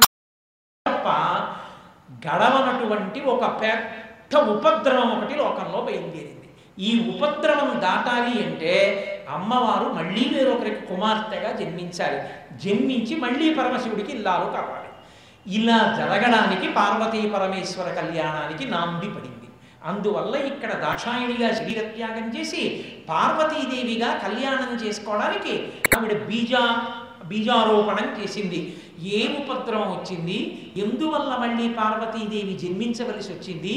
తప్ప 0.87 1.09
గడవనటువంటి 2.27 3.21
ఒక 3.21 3.61
పెద్ద 3.61 4.37
ఉపద్రవం 4.37 5.11
ఒకటి 5.17 5.35
లోకంలో 5.35 5.81
బయలుదేరింది. 5.81 6.49
ఈ 6.79 6.91
ఉపద్రవం 7.13 7.81
దాటాలి 7.81 8.47
అంటే 8.47 8.75
అమ్మవారు 9.29 9.89
మళ్ళీ 9.89 10.25
వేరొకరికి 10.35 10.87
కుమార్తెగా 10.87 11.53
జన్మించాలి. 11.53 12.19
జన్మించి 12.59 13.17
మళ్ళీ 13.17 13.55
పరమశివుడికి 13.55 14.13
ఇల్లాలు 14.13 14.45
కావాలి. 14.45 14.84
ఇలా 15.47 15.97
జరగడానికి 15.99 16.73
పార్వతీ 16.73 17.29
పరమేశ్వర 17.29 17.89
కళ్యాణానికి 17.89 18.65
నాంది 18.71 19.07
పడింది. 19.07 19.49
అందువల్ల 19.85 20.35
ఇక్కడ 20.37 20.73
దాక్షాయణిగా 20.73 21.55
శరీరత్యాగం 21.55 22.39
చేసి 22.39 22.85
పార్వతీదేవిగా 23.09 24.15
కళ్యాణం 24.15 24.87
చేసుకోవడానికి 24.87 25.69
ఆవిడ 25.97 26.25
బీజా 26.25 26.87
బీజారోపణం 27.27 28.23
చేసింది. 28.23 28.77
ఏ 29.03 29.37
ఉపద్రవం 29.39 29.91
వచ్చింది? 29.91 30.69
ఎందువల్ల 30.77 31.37
మళ్ళీ 31.41 31.69
పార్వతీదేవి 31.69 32.55
జన్మించవలసి 32.57 33.33
వచ్చింది? 33.33 33.77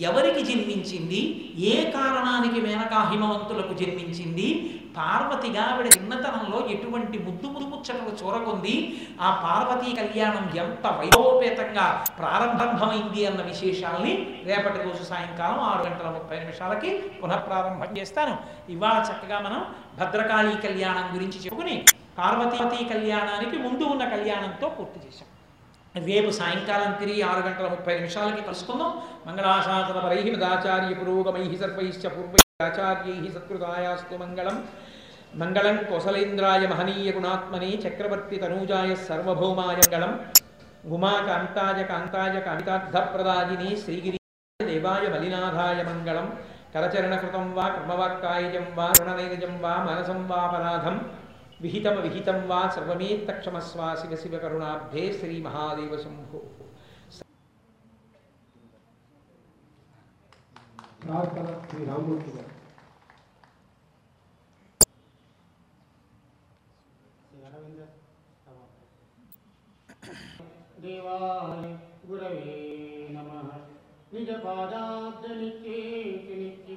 ఎవరికి 0.00 0.44
జన్మించింది? 0.44 1.50
ఏ 1.58 1.90
కారణానికి 1.90 2.60
మేనకా 2.60 3.10
హిమవంతులకు 3.10 3.74
జన్మించింది? 3.74 4.77
పార్వతిగా 4.96 5.62
ఆవిడ 5.62 5.86
చిన్నతనంలో 5.86 6.58
ఎటువంటి 6.66 7.18
ముద్దు 7.18 7.46
ముద్దు 7.46 7.68
ముచ్చటలు 7.68 8.12
చూరకొంది 8.20 8.74
ఆ 9.20 9.28
పార్వతీ 9.44 9.90
కళ్యాణం 9.96 10.44
ఎంత 10.56 10.86
వైభవపేతంగా 10.86 12.04
ప్రారంభమైంది 12.18 13.26
అన్న 13.26 13.42
విశేషాల్ని 13.42 14.42
రేపటి 14.44 14.82
రోజు 14.82 15.02
సాయంకాలం 15.02 15.60
ఆరు 15.60 15.82
గంటల 15.88 16.10
ముప్పై 16.10 16.38
నిమిషాలకి 16.38 16.90
పునఃప్రారంభం 17.22 17.96
చేస్తాను. 17.98 18.36
ఇవాళ 18.72 18.98
చక్కగా 19.10 19.38
మనం 19.40 19.62
భద్రకాళీ 20.00 20.54
కళ్యాణం 20.68 21.06
గురించి 21.16 21.40
చెప్పుకుని 21.40 21.84
పార్వతీ 22.18 22.84
కళ్యాణానికి 22.84 23.56
ముందు 23.58 23.84
ఉన్న 23.84 24.04
కళ్యాణంతో 24.08 24.68
పూర్తి 24.68 25.00
చేశాం. 25.06 25.28
రేపు 26.06 26.30
సాయంకాలం 26.30 26.92
తిరిగి 26.92 27.22
ఆరు 27.22 27.40
గంటల 27.40 27.68
ముప్పై 27.68 27.94
నిమిషాలకి 27.94 28.42
కలుసుకుందాం. 28.42 28.90
మంగళాశాసన 29.26 29.98
పరై 30.06 30.20
మదాచార్య 30.30 30.94
పురోగమై 30.94 31.56
సర్వైశ్చ 31.62 32.06
పూర్వై 32.08 32.42
आचार्यैः 32.62 33.26
सत्कृतायास्तु 33.34 34.16
मंगल 34.18 34.48
मङ्गलं 35.40 35.76
कोसलेन्द्राय 35.76 36.66
महनीयगुणात्मने 36.66 37.68
चक्रवर्तितनूजाय 37.76 38.94
सर्वभौमाय 38.94 39.76
मङ्गलं 39.76 40.14
उमाकान्ताय 40.96 41.84
कान्ताय 41.84 42.40
कामितार्थप्रदायिनी 42.40 43.76
श्रीगिरिय 43.76 44.66
देवाय 44.66 45.06
बलिनाथाय 45.06 45.84
मङ्गलं 45.84 46.26
करचरणकृतं 46.74 47.54
वा, 47.54 47.68
कर्मवाक्कायजं 47.68 48.66
वा 48.74 48.92
ऋणनैरजं 49.00 49.60
वा, 49.60 49.76
मनसं 49.84 50.28
वापराधं 50.28 50.98
विहितमविहितं 51.62 52.46
वा, 52.48 52.68
सर्वमेत्तक्षमस्वा 52.68 53.94
शिव 53.94 54.16
शिवकरुणाब्धे 54.16 55.12
श्रीमहादेवशम्भो। 55.12 56.57
ಪ್ರಾರ್ಥನಾ 60.98 61.52
ಶ್ರೀ 61.64 61.84
ರಾಮಮೂರ್ತಿ 61.84 62.30
ಗಾರು 62.32 62.54
దేవాయ 70.82 71.64
గురవే 72.10 72.58
నమ 73.10 73.30
నిజ 74.12 74.30
పాదాబ్ద 74.44 75.24
నిత్యేతి 75.40 76.36
నిత్య 76.36 76.76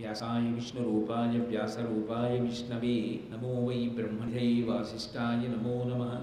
व्यासाय 0.00 0.52
विष्णुरूपाय 0.52 1.38
व्यासरूपाय 1.38 2.38
विष्णवे 2.40 3.28
नमो 3.30 3.68
वै 3.68 3.88
ब्रह्मज्यै 3.88 4.62
वासिष्ठाय 4.62 5.48
नमो 5.48 5.74
नमः। 5.84 6.14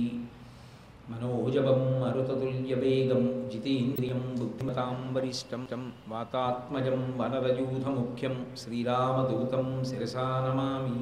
మనోజవం 1.11 1.81
మరుతతుల్యవేగం 2.03 3.23
జితేంద్రియం 3.53 4.23
బుద్ధిమతాం 4.39 5.15
వరిష్టం 5.15 5.93
వాతాత్మజం 6.09 7.01
వనరయూధముఖ్యం 7.19 8.37
శ్రీరామదూతం 8.59 9.67
శిరసా 9.85 10.27
నమామి. 10.49 11.01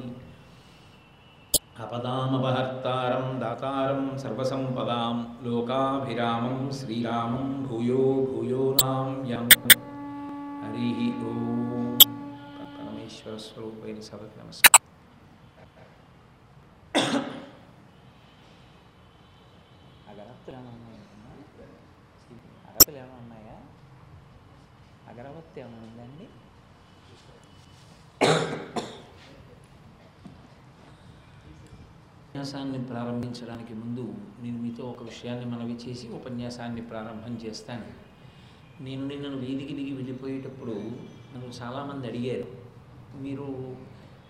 अपदामपहर्तारं 1.81 3.39
दातारं 3.39 4.01
सर्वसम्पदां 4.23 5.13
लोकाभिरामं 5.45 6.59
श्रीरामं 6.79 7.47
भूयो 7.67 8.03
भूयो 8.29 8.69
हरिः 10.61 11.01
ओश्वरस्वरूपेण 13.05 13.99
ఉపన్యాసాన్ని 32.43 32.83
ప్రారంభించడానికి 32.83 33.73
ముందు 33.73 34.13
నేను 34.41 34.61
మీతో 34.61 34.83
ఒక 34.83 35.03
విషయాన్ని 35.03 35.45
మనవి 35.45 35.73
చేసి 35.73 36.07
ఉపన్యాసాన్ని 36.07 36.81
ప్రారంభం 36.81 37.37
చేస్తాను. 37.45 37.83
నేను 38.83 39.07
నిన్ను 39.07 39.29
వీధికి 39.29 39.73
దిగి 39.73 39.93
వెళ్ళిపోయేటప్పుడు 39.93 40.71
నన్ను 40.71 41.45
చాలామంది 41.45 42.07
అడిగారు. 42.07 42.47
మీరు 43.21 43.75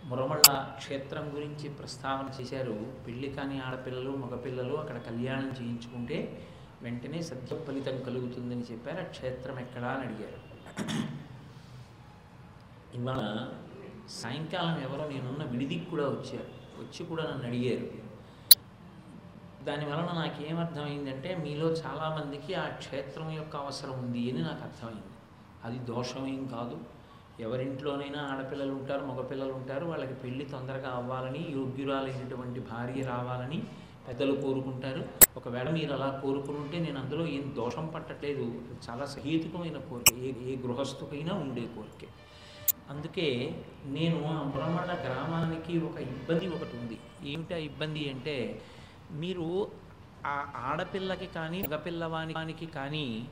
మురమళ్ళ 0.05 0.61
క్షేత్రం 0.77 1.35
గురించి 1.35 1.69
ప్రస్తావన 1.69 2.41
చేశారు. 2.41 2.93
పెళ్ళి 3.07 3.29
కాని 3.29 3.61
ఆడపిల్లలు 3.61 4.09
మగపిల్లలు 4.09 4.73
అక్కడ 4.73 4.97
కళ్యాణం 4.97 5.51
చేయించుకుంటే 5.61 6.47
వెంటనే 6.81 7.21
సత్య 7.21 7.57
ఫలితం 7.57 8.01
కలుగుతుందని 8.01 8.63
చెప్పారు. 8.71 9.01
ఆ 9.01 9.03
క్షేత్రం 9.03 9.59
ఎక్కడా? 9.59 9.87
అని 9.87 10.05
అడిగారు. 10.05 10.53
ఇవాళ 12.97 13.47
సాయంకాలం 14.09 14.91
ఎవరో 14.91 15.09
నేనున్న 15.09 15.43
విడిదికి 15.43 15.85
కూడా 15.85 16.03
వచ్చారు. 16.03 16.63
వచ్చి 16.79 17.05
కూడా 17.05 17.23
నన్ను 17.23 17.47
అడిగారు. 17.47 18.02
దానివలన 19.63 20.11
నాకేమర్థమైందంటే 20.15 21.35
మీలో 21.35 21.67
చాలామందికి 21.69 22.53
ఆ 22.53 22.67
క్షేత్రం 22.67 23.31
యొక్క 23.31 23.55
అవసరం 23.55 23.91
ఉంది 23.91 24.31
అని 24.31 24.39
నాకు 24.39 24.63
అర్థమైంది. 24.63 25.13
అది 25.63 25.79
దోషమేం 25.79 26.47
కాదు. 26.47 26.79
ఎవరింట్లోనైనా 27.39 28.19
ఆడపిల్లలు 28.19 28.71
ఉంటారు 28.71 29.05
మగపిల్లలు 29.05 29.53
ఉంటారు 29.53 29.85
వాళ్ళకి 29.85 30.13
పెళ్ళి 30.13 30.45
తొందరగా 30.45 30.89
అవ్వాలని 30.89 31.47
యోగ్యురాలైనటువంటి 31.49 32.59
భార్య 32.59 33.01
రావాలని 33.01 33.63
పెద్దలు 34.07 34.41
కోరుకుంటారు. 34.41 35.05
ఒకవేళ 35.37 35.69
మీరు 35.69 35.93
అలా 35.93 36.19
కోరుకుంటే 36.23 36.79
నేను 36.79 36.99
అందులో 36.99 37.27
ఏం 37.27 37.53
దోషం 37.57 37.87
పట్టట్లేదు. 37.87 38.61
చాలా 38.89 39.05
సహేతుకమైన 39.05 39.77
కోరిక. 39.77 40.17
ఏ 40.17 40.53
ఏ 40.53 40.55
గృహస్థుకైనా 40.57 41.33
ఉండే 41.33 41.61
కోరికే. 41.61 42.07
అందుకే 42.89 43.55
నేను 43.85 44.23
ఆ 44.27 44.43
మురమళ్ళ 44.43 44.93
గ్రామానికి 44.93 45.85
ఒక 45.85 45.97
ఇబ్బంది 45.97 46.47
ఒకటి 46.47 46.77
ఉంది. 46.77 46.99
ఏమిటి 47.23 47.53
ఆ 47.53 47.57
ఇబ్బంది 47.57 48.09
అంటే 48.09 48.61
మీరు 49.13 49.71
ఆ 50.25 50.45
ఆడపిల్లకి 50.55 51.27
కానీ 51.27 51.61
మగపిల్లవానికి 51.61 52.65
కానీ 52.65 53.27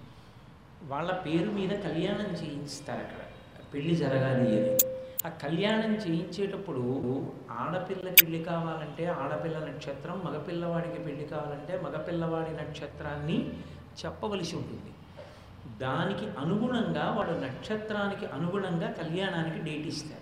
వాళ్ళ 0.83 1.11
పేరు 1.11 1.51
మీద 1.51 1.69
కళ్యాణం 1.69 2.31
చేయిస్తారు 2.31 2.99
అక్కడ. 2.99 3.17
పెళ్ళి 3.73 3.95
జరగాలి 3.95 4.59
అని. 4.59 4.77
ఆ 5.25 5.29
కళ్యాణం 5.29 5.93
చేయించేటప్పుడు 5.95 6.83
ఆడపిల్ల 7.51 8.09
పెళ్ళి 8.09 8.43
కావాలంటే 8.43 9.05
ఆడపిల్ల 9.07 9.59
నక్షత్రం 9.59 10.21
మగపిల్లవాడికి 10.25 10.99
పెళ్ళి 11.03 11.25
కావాలంటే 11.25 11.81
మగపిల్లవాడి 11.81 12.51
నక్షత్రాన్ని 12.51 13.49
చెప్పవలసి 14.05 14.55
ఉంటుంది. 14.55 14.91
దానికి 15.79 16.37
అనుగుణంగా 16.39 17.11
వాడు 17.11 17.31
నక్షత్రానికి 17.31 18.25
అనుగుణంగా 18.25 18.91
కళ్యాణానికి 18.91 19.59
డేట్ 19.65 19.87
ఇస్తారు. 19.87 20.20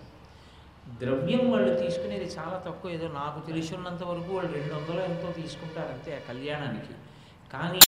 ద్రవ్యం 1.00 1.52
వాళ్ళు 1.52 1.74
తీసుకునేది 1.74 2.24
చాలా 2.24 2.62
తక్కువ. 2.66 2.90
ఏదో 2.90 3.08
నాకు 3.08 3.46
తెలిసినంత 3.46 4.02
వరకు 4.02 4.30
వాళ్ళు 4.36 4.52
రెండు 4.52 4.74
వందలు 4.74 5.00
ఎంతో 5.00 5.32
తీసుకుంటారు 5.32 5.92
అంతే 5.92 6.10
ఆ 6.16 6.32
కళ్యాణానికి. 6.32 6.94
కానీ 7.52 7.80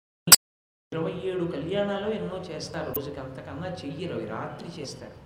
ఇరవై 0.92 1.12
ఏడు 1.24 1.44
కళ్యాణాలు 1.44 2.08
ఎన్నో 2.10 2.38
చేస్తారు. 2.38 2.90
రోజుకి 2.90 3.20
అంతకన్నా 3.20 3.68
చెయ్యరు 3.82 4.14
అవి 4.14 4.26
రాత్రి 4.26 4.68
చేస్తారు. 4.80 5.16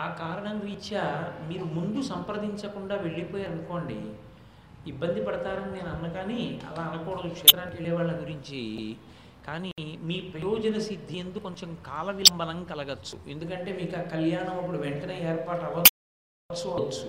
ఆ 0.00 0.06
కారణం 0.14 0.60
రీత్యా 0.60 1.02
మీరు 1.48 1.64
ముందు 1.64 2.02
సంప్రదించకుండా 2.02 2.94
వెళ్ళిపోయి 2.94 3.44
అనుకోండి 3.44 3.98
ఇబ్బంది 4.86 5.24
పడతారని 5.24 5.72
నేను 5.72 5.88
అన్న 5.88 6.08
కానీ 6.08 6.60
అలా 6.70 6.82
అనకూడదు. 6.82 7.28
క్షేత్రానికి 7.28 7.76
వెళ్ళే 7.76 7.96
వాళ్ళ 7.96 8.20
గురించి. 8.20 8.62
కానీ 9.46 9.72
మీ 10.02 10.20
ప్రయోజన 10.20 10.78
సిద్ధి 10.78 11.18
ఎందుకు 11.18 11.42
కొంచెం 11.42 11.78
కాల 11.86 12.10
విలంబనం 12.10 12.64
కలగచ్చు. 12.64 13.30
ఎందుకంటే 13.30 13.72
మీకు 13.82 13.98
ఆ 13.98 14.02
కళ్యాణం 14.02 14.56
అప్పుడు 14.58 14.78
వెంటనే 14.78 15.18
ఏర్పాటు 15.32 15.64
అవ్వదు. 15.64 15.95
అవ్వచ్చు 16.50 17.08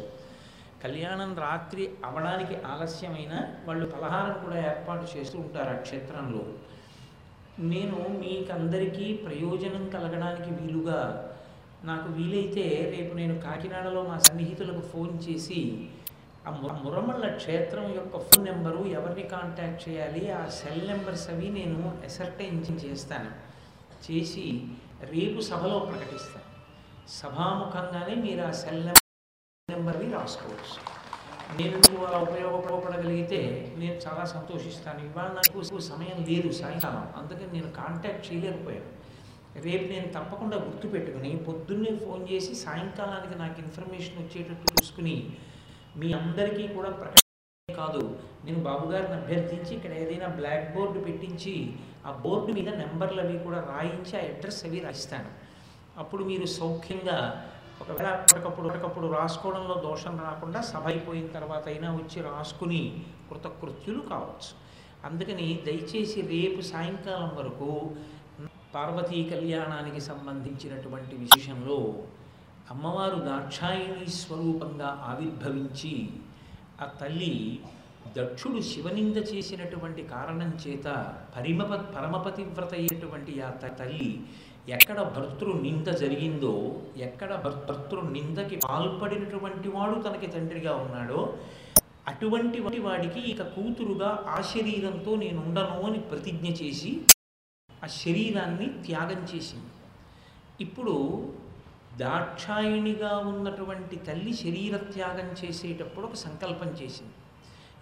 కళ్యాణం 0.84 1.36
రాత్రి 1.38 1.90
అవడానికి 2.06 2.56
ఆలస్యమైన 2.66 3.34
వాళ్ళు 3.66 3.86
పలహారం 3.86 4.46
కూడా 4.46 4.58
ఏర్పాటు 4.66 5.18
చేస్తూ 5.18 5.40
ఉంటారు 5.40 5.70
ఆ 5.70 5.82
క్షేత్రంలో. 5.82 6.42
నేను 7.60 8.10
మీకందరికీ 8.20 9.14
ప్రయోజనం 9.26 9.90
కలగడానికి 9.90 10.52
వీలుగా 10.54 11.00
నాకు 11.84 12.12
వీలైతే 12.12 12.94
రేపు 12.98 13.16
నేను 13.16 13.42
కాకినాడలో 13.42 14.04
మా 14.04 14.18
సన్నిహితులకు 14.20 14.80
ఫోన్ 14.88 15.20
చేసి 15.24 15.88
ఆ 16.48 16.52
ము- 16.52 16.84
మురమళ్ళ 16.84 17.36
క్షేత్రం 17.36 17.96
యొక్క 17.96 18.18
ఫోన్ 18.18 18.46
నెంబరు 18.46 18.86
ఎవరిని 18.90 19.24
కాంటాక్ట్ 19.28 19.90
చేయాలి 19.90 20.32
ఆ 20.32 20.48
సెల్ 20.50 20.88
నెంబర్స్ 20.88 21.30
అవి 21.30 21.50
నేను 21.50 21.98
ఎసర్టైన్ 22.06 22.86
చేస్తాను. 22.86 23.32
చేసి 24.06 24.46
రేపు 25.02 25.42
సభలో 25.42 25.80
ప్రకటిస్తాను. 25.80 26.46
సభాముఖంగానే 27.10 28.16
మీరు 28.16 28.42
ఆ 28.42 28.52
సెల్ 28.52 28.80
నెంబర్ 28.80 28.97
నెంబర్ని 29.72 30.06
రాసుకోవచ్చు. 30.18 30.76
నేను 31.60 31.80
అలా 32.08 32.20
ఉపయోగపడగలిగితే 32.26 33.40
నేను 33.80 33.96
చాలా 34.06 34.26
సంతోషిస్తాను. 34.34 35.00
ఇవాళ 35.08 35.30
నాకు 35.38 35.80
సమయం 35.88 36.18
లేదు 36.30 36.50
సాయంకాలం. 36.60 37.04
అందుకని 37.20 37.50
నేను 37.56 37.70
కాంటాక్ట్ 37.80 38.24
చేయలేకపోయాను. 38.28 38.92
రేపు 39.66 39.86
నేను 39.94 40.08
తప్పకుండా 40.18 40.58
గుర్తుపెట్టుకుని 40.68 41.32
పొద్దున్నే 41.48 41.92
ఫోన్ 42.06 42.24
చేసి 42.32 42.54
సాయంకాలానికి 42.56 43.36
నాకు 43.40 43.60
ఇన్ఫర్మేషన్ 43.66 44.22
వచ్చేటట్టు 44.22 44.68
చూసుకుని 44.74 45.18
మీ 46.00 46.14
అందరికీ 46.20 46.68
కూడా 46.78 46.92
ప్రకటన 47.02 47.76
కాదు. 47.82 48.06
నేను 48.46 48.64
బాబుగారిని 48.70 49.16
అభ్యర్థించి 49.20 49.76
ఇక్కడ 49.76 49.94
ఏదైనా 50.04 50.30
బ్లాక్ 50.40 50.72
బోర్డు 50.78 51.00
పెట్టించి 51.10 51.56
ఆ 52.06 52.12
బోర్డు 52.24 52.54
మీద 52.60 52.70
నెంబర్లు 52.84 53.22
అవి 53.26 53.38
కూడా 53.50 53.62
రాయించి 53.74 54.16
ఆ 54.22 54.24
అడ్రస్ 54.32 54.64
అవి 54.70 54.82
రాయిస్తాను. 54.88 55.30
అప్పుడు 56.00 56.24
మీరు 56.24 56.48
సౌఖ్యంగా 56.60 57.20
ఒకవేళ 57.82 58.08
అప్పటికప్పుడు 58.08 58.68
ఒకప్పుడు 58.68 59.08
రాసుకోవడంలో 59.08 59.76
దోషం 59.82 60.20
రాకుండా 60.20 60.62
సభ 60.62 60.86
అయిపోయిన 60.88 61.28
తర్వాత 61.28 61.68
అయినా 61.68 61.90
వచ్చి 61.96 62.22
రాసుకుని 62.22 62.82
కృతకృత్యులు 63.30 64.02
కావచ్చు. 64.10 64.52
అందుకని 65.06 65.62
దయచేసి 65.66 66.22
రేపు 66.22 66.62
సాయంకాలం 66.62 67.32
వరకు 67.36 67.70
పార్వతీ 68.74 69.24
కళ్యాణానికి 69.24 70.00
సంబంధించినటువంటి 70.00 71.16
విశేషంలో 71.16 71.80
అమ్మవారు 72.72 73.20
దాక్షాయిణి 73.20 74.08
స్వరూపంగా 74.12 74.90
ఆవిర్భవించి 75.06 75.94
ఆ 76.82 76.86
తల్లి 77.02 77.34
దక్షుడు 78.18 78.60
శివనింద 78.62 79.18
చేసినటువంటి 79.32 80.04
కారణం 80.04 80.52
చేత 80.68 80.88
పరిమప 81.36 81.74
పరమపతివ్రత 81.96 82.74
అయినటువంటి 82.74 83.34
ఆ 83.42 83.50
తల్లి 83.50 84.12
ఎక్కడ 84.70 85.02
భర్తృ 85.02 85.62
నింద 85.62 85.88
జరిగిందో 85.88 86.82
ఎక్కడ 86.98 87.36
భర్తృ 87.36 88.02
నిందకి 88.02 88.56
పాల్పడినటువంటి 88.56 89.68
వాడు 89.68 90.02
తనకి 90.02 90.28
తండ్రిగా 90.28 90.76
ఉన్నాడో 90.76 91.38
అటువంటి 92.08 92.60
వాడికి 92.80 93.20
ఇక 93.20 93.42
కూతురుగా 93.42 94.26
ఆ 94.28 94.42
శరీరంతో 94.42 95.16
నేను 95.16 95.40
ఉండను 95.42 95.82
అని 95.82 96.00
ప్రతిజ్ఞ 96.00 96.48
చేసి 96.48 97.02
ఆ 97.84 97.88
శరీరాన్ని 97.88 98.68
త్యాగం 98.86 99.28
చేసింది. 99.36 99.72
ఇప్పుడు 100.62 100.96
దాక్షాయిణిగా 101.98 103.18
ఉన్నటువంటి 103.18 103.96
తల్లి 103.96 104.34
శరీర 104.34 104.78
త్యాగం 104.78 105.30
చేసేటప్పుడు 105.46 106.06
ఒక 106.06 106.14
సంకల్పం 106.14 106.68
చేసింది. 106.68 107.16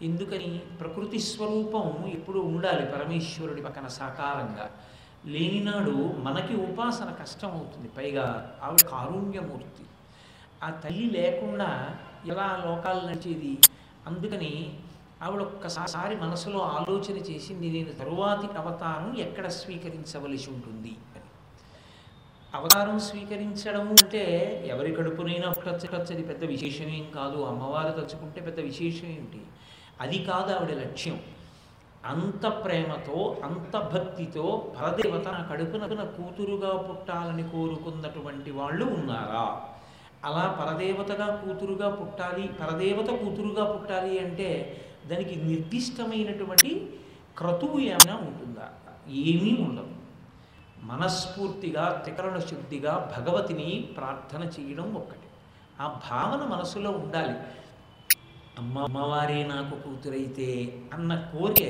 ఎందుకని? 0.05 0.61
ప్రకృతి 0.79 1.19
స్వరూపం 1.19 2.11
ఎప్పుడు 2.11 2.39
ఉండాలి 2.39 2.85
పరమేశ్వరుడి 2.85 3.61
పక్కన 3.61 3.87
సాకారంగా. 3.87 4.71
లేనినాడు 5.25 5.91
మనకి 6.17 6.55
ఉపాసన 6.55 7.15
కష్టం 7.21 7.51
అవుతుంది 7.51 7.87
పైగా 7.87 8.57
ఆవిడ 8.63 8.89
కారుణ్యమూర్తి 8.89 9.85
ఆ 10.63 10.69
తల్లి 10.69 11.09
లేకుండా 11.09 11.97
ఎలా 12.25 12.63
లోకాలు 12.65 13.07
నడిచేది? 13.07 13.57
అందుకని 14.07 14.79
ఆవిడ 15.21 15.41
ఒక్కసారి 15.41 16.15
మనసులో 16.15 16.59
ఆలోచన 16.59 17.17
చేసింది 17.17 17.69
నేను 17.69 17.93
తరువాతి 17.93 18.47
అవతారం 18.57 19.17
ఎక్కడ 19.17 19.47
స్వీకరించవలసి 19.47 20.49
ఉంటుంది? 20.49 20.95
అని 21.15 21.29
అవతారం 22.53 22.99
స్వీకరించడం 22.99 23.89
అంటే 23.89 24.23
ఎవరి 24.67 24.95
కడుపునైనా 24.95 25.49
పుట్టచ్చు 25.49 26.13
అది 26.13 26.23
పెద్ద 26.23 26.43
విశేషమేం 26.43 27.11
కాదు. 27.15 27.37
అమ్మవారు 27.43 27.91
తలుచుకుంటే 27.91 28.41
పెద్ద 28.41 28.59
విశేషం 28.59 29.07
ఏంటి 29.07 29.41
అది 30.01 30.25
కాదు 30.25 30.53
ఆవిడ 30.53 30.77
లక్ష్యం. 30.77 31.19
అంత 32.09 32.47
ప్రేమతో 32.47 33.41
అంత 33.43 33.77
భక్తితో 33.77 34.73
పరదేవత 34.81 35.27
నా 35.27 35.47
కడుపున 35.51 36.03
కూతురుగా 36.03 36.77
పుట్టాలని 36.77 37.49
కోరుకున్నటువంటి 37.49 38.51
వాళ్ళు 38.51 38.85
ఉన్నారా? 38.85 39.61
అలా 40.25 40.57
పరదేవతగా 40.59 41.43
కూతురుగా 41.45 41.89
పుట్టాలి 41.89 42.47
పరదేవత 42.47 43.05
కూతురుగా 43.05 43.73
పుట్టాలి 43.73 44.19
అంటే 44.19 44.81
దానికి 45.07 45.35
నిర్దిష్టమైనటువంటి 45.35 46.99
క్రతువు 47.37 47.79
ఏమైనా 47.79 48.15
ఉంటుందా? 48.15 48.69
ఏమీ 49.07 49.57
ఉండదు. 49.59 49.95
మనస్ఫూర్తిగా 50.83 52.01
త్రికరణ 52.03 52.39
శుద్ధిగా 52.39 53.13
భగవతిని 53.17 53.89
ప్రార్థన 53.97 54.43
చేయడం 54.43 54.93
ఒక్కటి. 54.93 55.19
ఆ 55.81 55.99
భావన 56.11 56.55
మనసులో 56.55 56.91
ఉండాలి. 56.91 57.33
అమ్మ 58.59 58.79
అమ్మవారే 58.79 59.45
నాకు 59.47 59.75
కూతురైతే 59.75 60.47
అన్న 60.93 61.15
కోరిక 61.15 61.63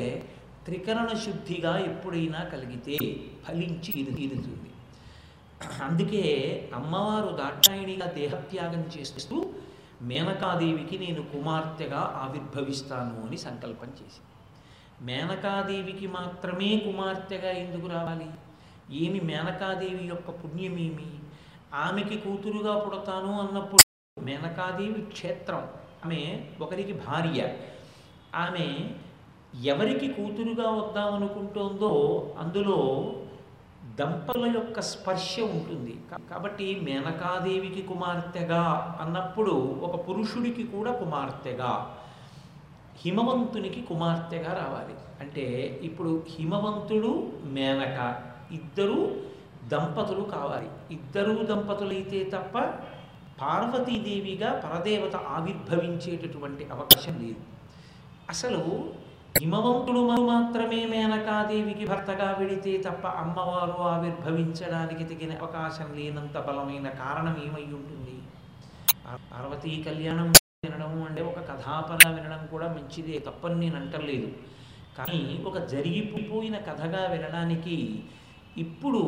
త్రికరణ 0.66 1.08
శుద్ధిగా 1.08 1.78
ఎప్పుడైనా 1.78 2.44
కలిగితే 2.44 2.98
ఫలించి 3.46 3.92
ఇది 3.96 4.12
తీరుతుంది. 4.12 4.70
అందుకే 5.84 6.24
అమ్మవారు 6.76 7.36
దాక్షాయిణిగా 7.36 8.06
దేహత్యాగం 8.06 8.84
చేస్తూ 8.98 9.54
మేనకాదేవికి 10.02 10.98
నేను 11.00 11.22
కుమార్తెగా 11.24 11.98
ఆవిర్భవిస్తాను 11.98 13.28
అని 13.28 13.38
సంకల్పం 13.38 13.90
చేసింది. 13.90 14.32
మేనకాదేవికి 15.02 16.08
మాత్రమే 16.08 16.70
కుమార్తెగా 16.78 17.52
ఎందుకు 17.52 17.88
రావాలి? 17.88 18.28
ఏమి 18.92 19.20
మేనకాదేవి 19.20 20.06
యొక్క 20.08 20.30
పుణ్యమేమి? 20.30 21.10
ఆమెకి 21.74 22.18
కూతురుగా 22.18 22.78
పుడతాను 22.78 23.42
అన్నప్పుడు 23.42 23.84
మేనకాదేవి 24.22 25.02
క్షేత్రం 25.02 25.64
ఆమె 26.06 26.46
ఒకరికి 26.62 26.94
భార్య. 26.94 27.56
ఆమె 28.36 28.90
ఎవరికి 29.64 30.08
కూతురుగా 30.08 30.70
వద్దామనుకుంటోందో 30.70 31.92
అందులో 32.40 33.14
దంపతుల 34.00 34.46
యొక్క 34.56 34.82
స్పర్శ 34.82 35.40
ఉంటుంది. 35.40 35.98
కాబట్టి 36.30 36.80
మేనకాదేవికి 36.84 37.82
కుమార్తెగా 37.82 38.98
అన్నప్పుడు 39.02 39.52
ఒక 39.84 40.10
పురుషుడికి 40.10 40.64
కూడా 40.64 40.92
కుమార్తెగా 40.92 41.98
హిమవంతునికి 42.98 43.82
కుమార్తెగా 43.82 44.54
రావాలి. 44.54 44.94
అంటే 45.22 45.80
ఇప్పుడు 45.84 46.24
హిమవంతుడు 46.30 47.34
మేనక 47.46 48.22
ఇద్దరు 48.52 49.22
దంపతులు 49.64 50.22
కావాలి. 50.22 50.68
ఇద్దరు 50.92 51.46
దంపతులైతే 51.46 52.24
తప్ప 52.24 52.58
పార్వతీదేవిగా 53.42 54.50
పరదేవత 54.54 55.16
ఆవిర్భవించేటటువంటి 55.16 56.64
అవకాశం 56.72 57.16
లేదు. 57.22 57.42
అసలు 58.30 58.94
హిమవంతుడు 59.42 60.02
మాత్రమే 60.22 60.86
మేనకాదేవికి 60.86 61.86
భర్తగా 61.86 62.36
వెడితే 62.40 62.78
తప్ప 62.78 63.08
అమ్మవారు 63.08 63.82
ఆవిర్భవించడానికి 63.82 65.04
తగిన 65.04 65.32
అవకాశం 65.38 65.90
లేనంత 65.96 66.38
బలమైన 66.38 66.88
కారణం 66.90 67.36
ఏమై 67.46 67.66
ఉంటుంది? 67.80 68.16
పార్వతీ 69.32 69.84
కళ్యాణం 69.84 70.28
వినడం 70.66 71.04
అంటే 71.04 71.22
ఒక 71.22 71.40
కథాపర 71.40 72.10
వినడం 72.10 72.48
కూడా 72.52 72.68
మంచిదే 72.68 73.20
తప్పని 73.20 73.60
నేను 73.60 73.76
అంటలేదు. 73.76 74.30
కానీ 74.98 75.44
ఒక 75.46 75.58
జరిగిపోయిన 75.58 76.58
కథగా 76.58 77.08
వినడానికి 77.12 78.04
ఇప్పుడు 78.58 79.00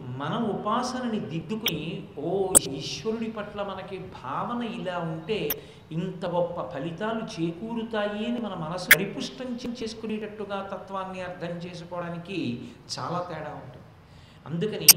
మన 0.00 0.34
ఉపాసనని 0.34 1.20
దిద్దుకుని 1.20 2.08
ఓ 2.18 2.52
ఈశ్వరుడి 2.70 3.30
పట్ల 3.30 3.62
మనకి 3.62 3.98
భావన 3.98 4.62
ఇలా 4.62 4.98
ఉంటే 4.98 5.50
ఇంత 5.92 6.26
గొప్ప 6.26 6.62
ఫలితాలు 6.62 7.22
చేకూరుతాయి 7.34 8.26
అని 8.26 8.40
మన 8.40 8.54
మనసు 8.54 8.88
పరిపుష్టం 8.96 9.58
చేసుకునేటట్టుగా 9.82 10.70
తత్వాన్ని 10.72 11.20
అర్థం 11.20 11.56
చేసుకోవడానికి 11.56 12.38
చాలా 12.98 13.18
తేడా 13.18 13.50
ఉంటుంది. 13.50 13.86
అందుకని 14.46 14.88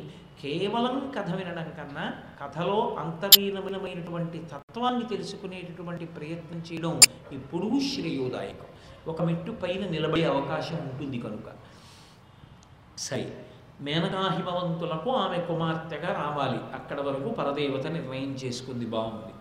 కేవలం 0.42 1.12
కథ 1.18 1.36
వినడం 1.36 1.70
కన్నా 1.78 2.14
కథలో 2.44 2.96
అంతర్లీనమైనటువంటి 3.00 4.38
తత్వాన్ని 4.38 5.06
తెలుసుకునేటటువంటి 5.06 6.06
ప్రయత్నం 6.06 6.60
చేయడం 6.60 7.00
ఎప్పుడూ 7.34 7.80
శ్రేయోదాయకం. 7.80 8.70
ఒక 9.08 9.22
మెట్టు 9.22 9.52
పైన 9.52 9.90
నిలబడే 9.90 10.24
అవకాశం 10.24 10.76
ఉంటుంది 10.76 11.20
కనుక. 11.20 11.52
సరే. 12.98 13.44
మేనకాహిమవంతులకు 13.82 15.10
ఆమె 15.10 15.38
కుమార్తెగా 15.38 16.14
రావాలి. 16.14 16.60
అక్కడ 16.74 17.02
వరకు 17.02 17.30
పరదేవత 17.30 17.88
నిర్ణయం 17.88 18.32
చేసుకుంది. 18.34 18.86
బాగుంది. 18.86 19.34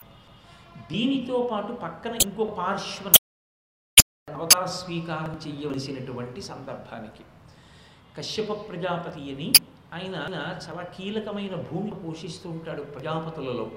దీనితో 0.91 1.49
పాటు 1.53 1.73
పక్కన 1.73 2.15
ఇంకో 2.25 2.45
పార్శ్వ 2.45 3.13
అవతార 4.35 4.65
స్వీకారం 4.65 5.41
చెయ్యవలసినటువంటి 5.47 6.43
సందర్భానికి 6.43 7.25
కశ్యప 8.19 8.53
ప్రజాపతి 8.53 9.35
అని 9.35 9.53
ఆయన 9.95 10.15
చాలా 10.69 10.83
కీలకమైన 10.83 11.55
భూమి 11.55 11.91
పోషిస్తూ 11.91 12.51
ఉంటాడు 12.51 12.83
ప్రజాపతులలో. 12.83 13.71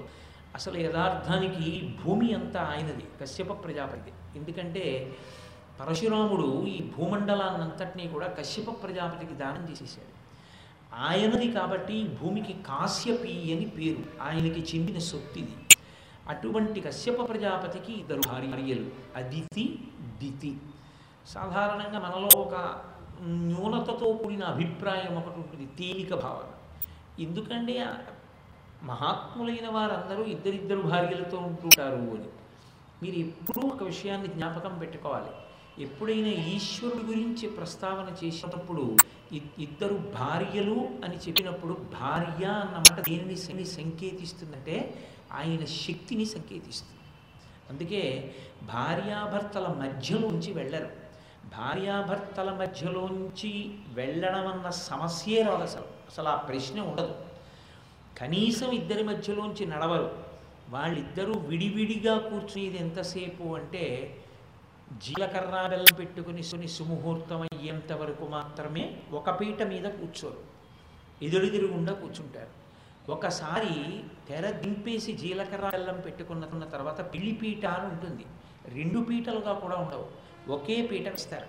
అసలు 0.54 0.78
యథార్థానికి 0.78 1.96
భూమి 2.04 2.34
అంతా 2.34 2.60
ఆయనది 2.62 3.04
కశ్యప 3.20 3.64
ప్రజాపతి 3.64 4.12
ఎందుకంటే 4.36 5.16
పరశురాముడు 5.80 6.66
ఈ 6.66 6.90
భూమండలాన్నంతటినీ 6.96 8.08
కూడా 8.08 8.26
కశ్యప 8.26 8.82
ప్రజాపతికి 8.82 9.32
దానం 9.32 9.70
చేసేసాడు 9.70 10.19
ఆయనది 10.94 11.52
కాబట్టి 11.52 12.04
భూమికి 12.04 12.52
కాశ్యపి 12.52 13.54
అని 13.54 13.64
పేరు. 13.64 14.22
ఆయనకి 14.22 14.76
చెందిన 14.76 14.98
సొత్తిది. 14.98 15.56
అటువంటి 16.28 16.80
కశ్యప 16.80 17.28
ప్రజాపతికి 17.28 17.92
ఇద్దరు 17.92 18.20
భార్యలు. 18.26 18.90
అదితి 19.16 19.88
దితి. 20.00 20.56
సాధారణంగా 21.26 21.98
మనలో 21.98 22.40
ఒక 22.40 22.82
న్యూనతతో 23.22 24.12
కూడిన 24.12 24.44
అభిప్రాయం 24.44 25.16
ఒకటి 25.16 25.36
ఉంటుంది 25.36 25.66
తేలిక 25.78 26.14
భావన. 26.14 26.50
ఎందుకంటే 27.22 27.86
మహాత్ములైన 28.82 29.68
వారందరూ 29.68 30.24
ఇద్దరిద్దరు 30.24 30.80
భార్యలతో 30.80 31.38
ఉంటుంటారు 31.38 31.94
అని. 31.94 32.24
మీరు 33.02 33.16
ఎప్పుడూ 33.16 33.68
ఒక 33.68 33.82
విషయాన్ని 33.82 34.28
జ్ఞాపకం 34.28 34.78
పెట్టుకోవాలి. 34.78 35.30
ఎప్పుడైనా 35.80 36.28
ఈశ్వరుడి 36.28 37.04
గురించి 37.04 37.48
ప్రస్తావన 37.48 38.26
చేసినప్పుడు 38.26 38.96
ఇద్దరు 39.58 39.94
భార్యలు 39.94 40.88
అని 41.04 41.16
చెప్పినప్పుడు 41.16 41.72
భార్య 41.72 42.44
అన్నమాట 42.46 43.00
దేనిని 43.00 43.64
సంకేతిస్తుందంటే 43.64 45.04
ఆయన 45.32 45.64
శక్తిని 45.64 46.24
సంకేతిస్తుంది. 46.24 47.00
అందుకే 47.70 48.34
భార్యాభర్తల 48.62 49.66
మధ్యలోంచి 49.66 50.52
వెళ్ళరు. 50.52 50.90
భార్యాభర్తల 51.46 52.52
మధ్యలోంచి 52.52 53.74
వెళ్ళడం 53.88 54.46
అన్న 54.46 54.70
సమస్యే 54.70 55.42
రాదు 55.42 55.62
అసలు. 55.62 55.82
అసలు 55.82 56.28
ఆ 56.28 56.36
ప్రశ్న 56.36 56.80
ఉండదు. 56.80 57.14
కనీసం 58.18 58.70
ఇద్దరి 58.70 59.02
మధ్యలోంచి 59.02 59.66
నడవరు. 59.66 60.18
వాళ్ళిద్దరూ 60.70 61.32
విడివిడిగా 61.32 62.18
కూర్చునేది 62.18 62.78
ఎంతసేపు 62.78 63.44
అంటే 63.44 64.16
జీలకర్ర 64.98 65.66
బెల్లం 65.68 65.94
పెట్టుకుని 65.98 66.42
సుని 66.42 66.68
సుముహూర్తం 66.68 67.40
అయ్యేంత 67.40 67.92
వరకు 67.92 68.26
మాత్రమే 68.26 68.96
ఒక 69.12 69.40
పీట 69.40 69.62
మీద 69.62 69.84
కూర్చోరు. 69.84 70.38
ఎదురుదిరుగుండా 71.24 71.92
కూర్చుంటారు. 71.92 72.60
ఒకసారి 73.12 74.02
తెర 74.28 74.50
దింపేసి 74.50 75.12
జీలకర్ర 75.12 75.70
బెల్లం 75.70 76.00
పెట్టుకున్న 76.00 76.64
తర్వాత 76.64 77.14
పిల్లిపీట 77.14 77.66
అని 77.66 77.92
ఉంటుంది. 77.92 78.24
రెండు 78.68 79.00
పీటలుగా 79.00 79.52
కూడా 79.52 79.76
ఉండవు. 79.76 80.06
ఒకే 80.52 80.86
పీట 80.86 81.14
ఇస్తారు 81.14 81.46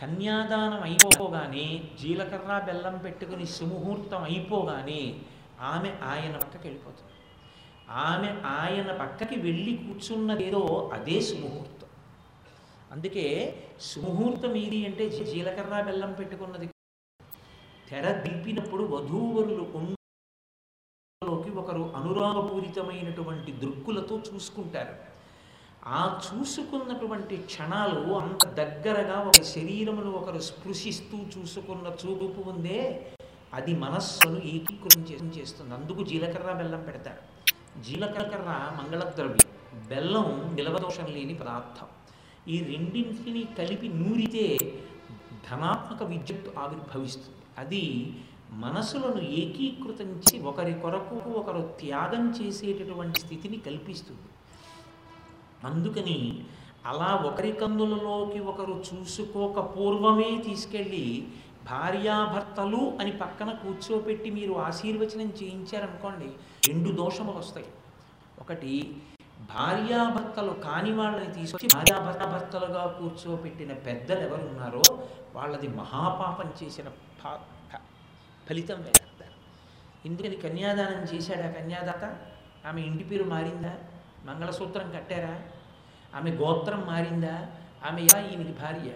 కన్యాదానం 0.00 0.82
అయిపోగానే 0.82 1.82
జీలకర్ర 2.02 2.62
బెల్లం 2.66 2.98
పెట్టుకుని 2.98 3.46
సుముహూర్తం 3.46 4.22
అయిపోగానే 4.22 5.14
ఆమె 5.60 5.88
ఆయన 6.04 6.36
పక్కకి 6.36 6.68
వెళ్ళిపోతుంది. 6.68 7.12
ఆమె 7.90 8.40
ఆయన 8.46 8.92
పక్కకి 8.92 9.40
వెళ్ళి 9.40 9.76
కూర్చున్నదేదో 9.76 10.90
అదే 10.92 11.20
సుముహూర్తం. 11.20 11.87
అందుకే 12.92 13.62
సుముహూర్తం 13.80 14.56
ఏది 14.56 14.86
అంటే 14.86 15.10
జీలకర్ర 15.10 15.80
బెల్లం 15.80 16.12
పెట్టుకున్నది. 16.12 16.70
తెర 17.90 18.12
దింపినప్పుడు 18.12 18.84
వధూవరులు 18.84 19.98
లోకి 21.24 21.50
ఒకరు 21.50 21.92
అనురాగపూరితమైనటువంటి 21.96 23.52
దృక్కులతో 23.52 24.22
చూసుకుంటారు. 24.34 24.94
ఆ 25.84 26.20
చూసుకున్నటువంటి 26.28 27.36
క్షణాలు 27.36 28.12
అంత 28.12 28.46
దగ్గరగా 28.46 29.20
ఒక 29.20 29.42
శరీరమును 29.42 30.10
ఒకరు 30.10 30.38
స్పృశిస్తూ 30.38 31.18
చూసుకున్న 31.18 31.86
చూపు 31.86 32.50
ఉందే 32.50 33.12
అది 33.54 33.74
మనస్సును 33.74 34.40
ఏకీకృతం 34.44 35.02
చేస్తుంది. 35.28 35.74
అందుకు 35.74 36.02
జీలకర్ర 36.04 36.52
బెల్లం 36.52 36.82
పెడతారు. 36.82 37.22
జీలకర్ర 37.82 38.38
మంగళద్రవ్యం. 38.80 39.86
బెల్లం 39.88 40.54
నిలవదోషం 40.54 41.06
లేని 41.06 41.34
పదార్థం. 41.34 41.86
ఈ 42.52 42.56
రెండింటిని 42.68 43.42
కలిపి 43.58 43.88
నూరితే 44.00 44.44
ధనాత్మక 45.46 46.02
విద్యుత్ 46.12 46.48
ఆవిర్భవిస్తుంది. 46.62 47.42
అది 47.58 47.84
మనసులను 48.62 49.22
ఏకీకృతం 49.40 50.10
చేసి 50.20 50.38
ఒకరి 50.50 50.74
కొరకు 50.82 51.16
ఒకరు 51.40 51.62
త్యాగం 51.80 52.24
చేసేటటువంటి 52.38 53.18
స్థితిని 53.24 53.58
కల్పిస్తుంది. 53.66 54.28
అందుకని 55.68 56.18
అలా 56.90 57.10
ఒకరి 57.28 57.52
కందులలోకి 57.52 58.40
ఒకరు 58.52 58.74
చూసుకోక 58.88 59.58
పూర్వమే 59.74 60.30
తీసుకెళ్ళి 60.46 61.04
భార్యాభర్తలు 61.70 62.82
అని 63.00 63.12
పక్కన 63.22 63.50
కూర్చోపెట్టి 63.62 64.30
మీరు 64.38 64.54
ఆశీర్వచనం 64.68 65.30
చేయించారనుకోండి 65.40 66.28
రెండు 66.68 66.90
దోషములు 67.00 67.38
వస్తాయి 67.38 67.70
ఒకటి 68.40 68.72
భార్యాభర్తలు 69.54 70.50
కాని 70.50 70.92
వాళ్ళని 70.92 71.32
తీసుకొచ్చి 71.32 71.68
భర్తలుగా 72.26 72.86
కూర్చోపెట్టిన 72.86 73.72
పెద్దలు 73.72 74.20
ఎవరు 74.20 74.48
ఉన్నారో 74.48 74.82
వాళ్ళది 75.34 75.68
మహాపాపం 75.68 76.52
చేసిన 76.62 76.88
పా- 77.24 77.76
ఫలితం 78.48 78.82
వేస్తారు 78.82 79.38
ఎందుకని 80.06 80.36
కన్యాదానం 80.36 81.02
చేశాడా 81.02 81.50
కన్యాదాత? 81.50 82.16
ఆమె 82.66 82.80
ఇంటి 82.80 83.04
పేరు 83.04 83.24
మారిందా? 83.24 83.76
మంగళసూత్రం 84.24 84.90
కట్టారా? 84.90 85.42
ఆమె 86.14 86.30
గోత్రం 86.30 86.86
మారిందా? 86.86 87.46
ఆమె 87.86 88.02
ఎలా 88.02 88.20
ఈయనకి 88.20 88.52
భార్య? 88.52 88.90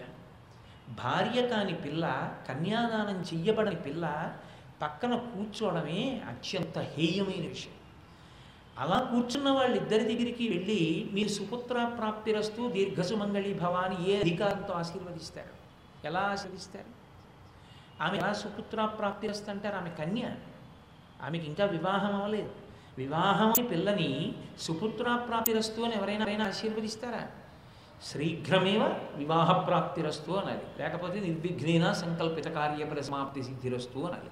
భార్య 0.89 1.47
కాని 1.47 1.73
పిల్ల 1.73 2.33
కన్యాదానం 2.49 3.21
చెయ్యబడని 3.21 3.75
పిల్ల 3.75 4.33
పక్కన 4.81 5.15
కూర్చోవడమే 5.15 6.21
అత్యంత 6.29 6.79
హేయమైన 6.79 7.47
విషయం. 7.47 7.82
అలా 8.79 9.07
కూర్చున్న 9.11 9.49
వాళ్ళిద్దరి 9.49 10.03
దగ్గరికి 10.03 10.47
వెళ్ళి 10.49 11.09
మీరు 11.13 11.27
సుపుత్ర 11.27 11.91
ప్రాప్తిరస్తు 11.97 12.69
దీర్ఘసుమంగళి 12.69 13.53
భవాని 13.53 14.09
ఏ 14.09 14.19
అధికారంతో 14.19 14.73
ఆశీర్వదిస్తారు? 14.73 15.63
ఎలా 16.07 16.19
ఆశీర్వదిస్తారు? 16.19 17.03
ఆమె 18.03 18.17
ఎలా 18.17 18.33
సుపుత్ర 18.33 18.85
ప్రాప్తిరస్తు 18.85 19.49
అంటారు? 19.51 19.75
ఆమె 19.75 19.89
కన్య. 19.89 20.31
ఆమెకి 21.23 21.45
ఇంకా 21.45 21.65
వివాహం 21.65 22.15
అవ్వలేదు. 22.15 22.51
వివాహం 22.97 23.53
పిల్లని 23.69 24.35
సుపుత్ర 24.59 25.15
ప్రాప్తిరస్తు 25.15 25.81
అని 25.81 25.95
ఎవరైనా 25.95 26.21
ఎవరైనా 26.21 26.47
ఆశీర్వదిస్తారా? 26.47 27.27
శీఘ్రమేవ 28.03 28.99
వివాహ 29.15 29.51
ప్రాప్తిరస్తు 29.51 30.31
అనాలి. 30.31 30.61
లేకపోతే 30.79 31.19
నిర్విఘ్నేన 31.19 31.91
సంకల్పిత 31.91 32.45
కార్యపర 32.45 33.01
సమాప్తి 33.01 33.43
సిద్ధిరస్తు 33.43 33.99
అనాలి. 33.99 34.29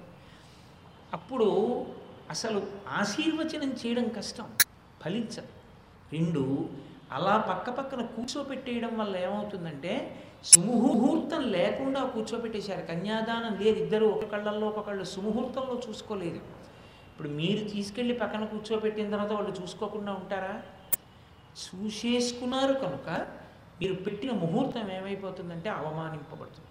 అప్పుడు 1.12 1.86
అసలు 2.32 2.60
ఆశీర్వచనం 3.00 3.70
చేయడం 3.80 4.06
కష్టం 4.18 4.46
ఫలించదు. 5.02 5.50
రెండు 6.12 6.42
అలా 7.16 7.34
పక్క 7.50 7.70
పక్కన 7.78 8.02
కూర్చోపెట్టేయడం 8.14 8.92
వల్ల 8.98 9.14
ఏమవుతుందంటే 9.26 9.92
సుముహూర్తం 10.44 11.42
లేకుండా 11.56 12.00
కూర్చోపెట్టేశారు. 12.14 12.82
కన్యాదానం 12.86 13.52
లేదు 13.62 13.78
ఇద్దరు 13.84 14.06
ఒక 14.14 14.24
కళ్ళల్లో 14.32 14.68
ఒకళ్ళు 14.80 15.04
సుముహూర్తంలో 15.14 15.76
చూసుకోలేదు. 15.86 16.40
ఇప్పుడు 17.10 17.28
మీరు 17.40 17.62
తీసుకెళ్ళి 17.68 18.14
పక్కన 18.22 18.44
కూర్చోబెట్టిన 18.44 19.10
తర్వాత 19.14 19.32
వాళ్ళు 19.38 19.52
చూసుకోకుండా 19.60 20.12
ఉంటారా? 20.12 20.54
చూసేసుకున్నారు 21.64 22.74
కనుక 22.84 23.08
మీరు 23.80 23.94
పెట్టిన 24.06 24.32
ముహూర్తం 24.42 24.86
ఏమైపోతుందంటే 24.98 25.68
అవమానింపబడుతుంది. 25.80 26.68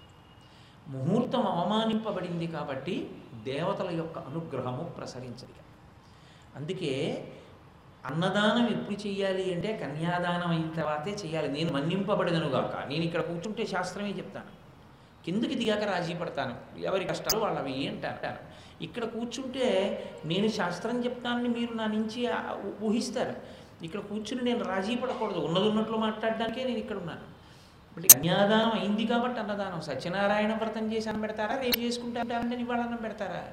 ముహూర్తం 0.93 1.43
అవమానింపబడింది 1.53 2.47
కాబట్టి 2.57 2.95
దేవతల 3.43 3.89
యొక్క 3.89 4.17
అనుగ్రహము 4.19 4.83
ప్రసరించదు 4.83 5.53
అందుకే 6.55 6.93
అన్నదానం 8.05 8.67
ఎప్పుడు 8.67 9.07
చేయాలి 9.07 9.53
అంటే 9.53 9.77
కన్యాదానం 9.77 10.47
అయిన 10.47 10.69
తర్వాతే 10.75 11.11
చేయాలి 11.11 11.47
నేను 11.47 11.73
మన్నింపబడదనుగాక 11.73 12.87
నేను 12.89 13.03
ఇక్కడ 13.03 13.21
కూర్చుంటే 13.21 13.65
శాస్త్రమే 13.65 14.09
చెప్తాను. 14.09 14.51
కిందకి 15.25 15.55
దిగాక 15.55 15.83
రాజీ 15.83 16.13
పడతాను. 16.13 16.55
ఎవరి 16.79 17.05
కష్టాలు 17.05 17.39
వాళ్ళవి 17.41 17.87
అంటారు 17.87 18.39
ఇక్కడ 18.81 19.03
కూర్చుంటే 19.03 19.65
నేను 20.25 20.47
శాస్త్రం 20.47 21.05
చెప్తానని 21.05 21.49
మీరు 21.49 21.73
నా 21.73 21.87
నుంచి 21.87 22.27
ఊహిస్తారు. 22.83 23.35
ఇక్కడ 23.85 23.99
కూర్చుని 23.99 24.41
నేను 24.41 24.63
రాజీ 24.63 24.95
పడకూడదు. 24.95 25.39
ఉన్నది 25.39 25.67
ఉన్నట్లు 25.69 25.97
మాట్లాడడానికే 25.97 26.63
నేను 26.63 26.79
ఇక్కడ 26.79 26.97
ఉన్నాను. 26.97 27.30
మళ్ళీ 27.97 28.09
కన్యాదానం 28.09 28.71
అయింది 28.71 29.05
కాబట్టి 29.05 29.39
అన్నదానం. 29.39 29.81
సత్యనారాయణ 29.81 30.55
వ్రతం 30.55 30.93
చేసి 30.93 31.09
అన్నం 31.09 31.21
పెడతారా? 31.21 31.55
రేపు 31.55 31.79
చేసుకుంటారంటే 31.79 32.55
ఇవాళ 32.55 32.79
అన్నం 32.79 32.95
పెడతారా? 32.95 33.43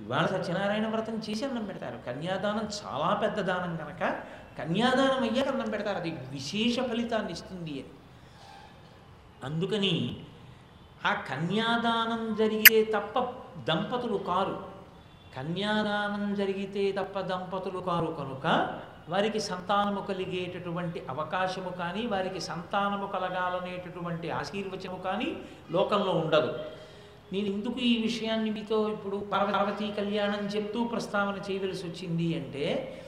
ఇవాళ 0.00 0.26
సత్యనారాయణ 0.26 0.86
వ్రతం 0.86 1.22
చేసి 1.30 1.44
అన్నం 1.44 1.64
పెడతారు. 1.64 1.98
కన్యాదానం 2.06 2.68
చాలా 2.84 3.14
పెద్ద 3.14 3.40
దానం 3.40 3.76
కనుక 3.76 4.20
కన్యాదానం 4.58 5.22
అయ్యాక 5.22 5.48
అన్నం 5.48 5.70
పెడతారు. 5.70 5.96
అది 5.96 6.10
విశేష 6.10 6.80
ఫలితాన్ని 6.80 7.32
ఇస్తుంది. 7.32 7.70
అని 7.70 7.84
అందుకని 9.44 10.16
ఆ 11.06 11.14
కన్యాదానం 11.14 12.34
జరిగే 12.34 12.84
తప్ప 12.84 13.18
దంపతులు 13.68 14.18
కారు. 14.18 14.66
కన్యాదానం 15.36 16.34
జరిగితే 16.34 16.92
తప్ప 16.92 17.20
దంపతులు 17.20 17.80
కారు 17.80 18.06
కనుక 18.06 18.78
వారికి 19.08 19.40
సంతానము 19.40 20.00
కలిగేటటువంటి 20.00 21.02
అవకాశము 21.10 21.70
కానీ 21.70 22.06
వారికి 22.06 22.40
సంతానము 22.40 23.06
కలగాలనేటటువంటి 23.06 24.30
ఆశీర్వచనము 24.30 25.02
కానీ 25.02 25.36
లోకంలో 25.70 26.12
ఉండదు. 26.12 26.58
నేను 27.32 27.46
ఎందుకు 27.46 27.80
ఈ 27.80 28.02
విషయాన్ని 28.02 28.50
మీతో 28.50 28.88
ఇప్పుడు 28.88 29.16
పార్వ- 29.16 29.52
పార్వతీ 29.52 29.90
కళ్యాణం 29.90 30.46
చెప్తూ 30.46 30.84
ప్రస్తావన 30.84 31.52
చేయవలసి 31.52 31.86
వచ్చింది 31.86 32.36
అంటే 32.36 32.98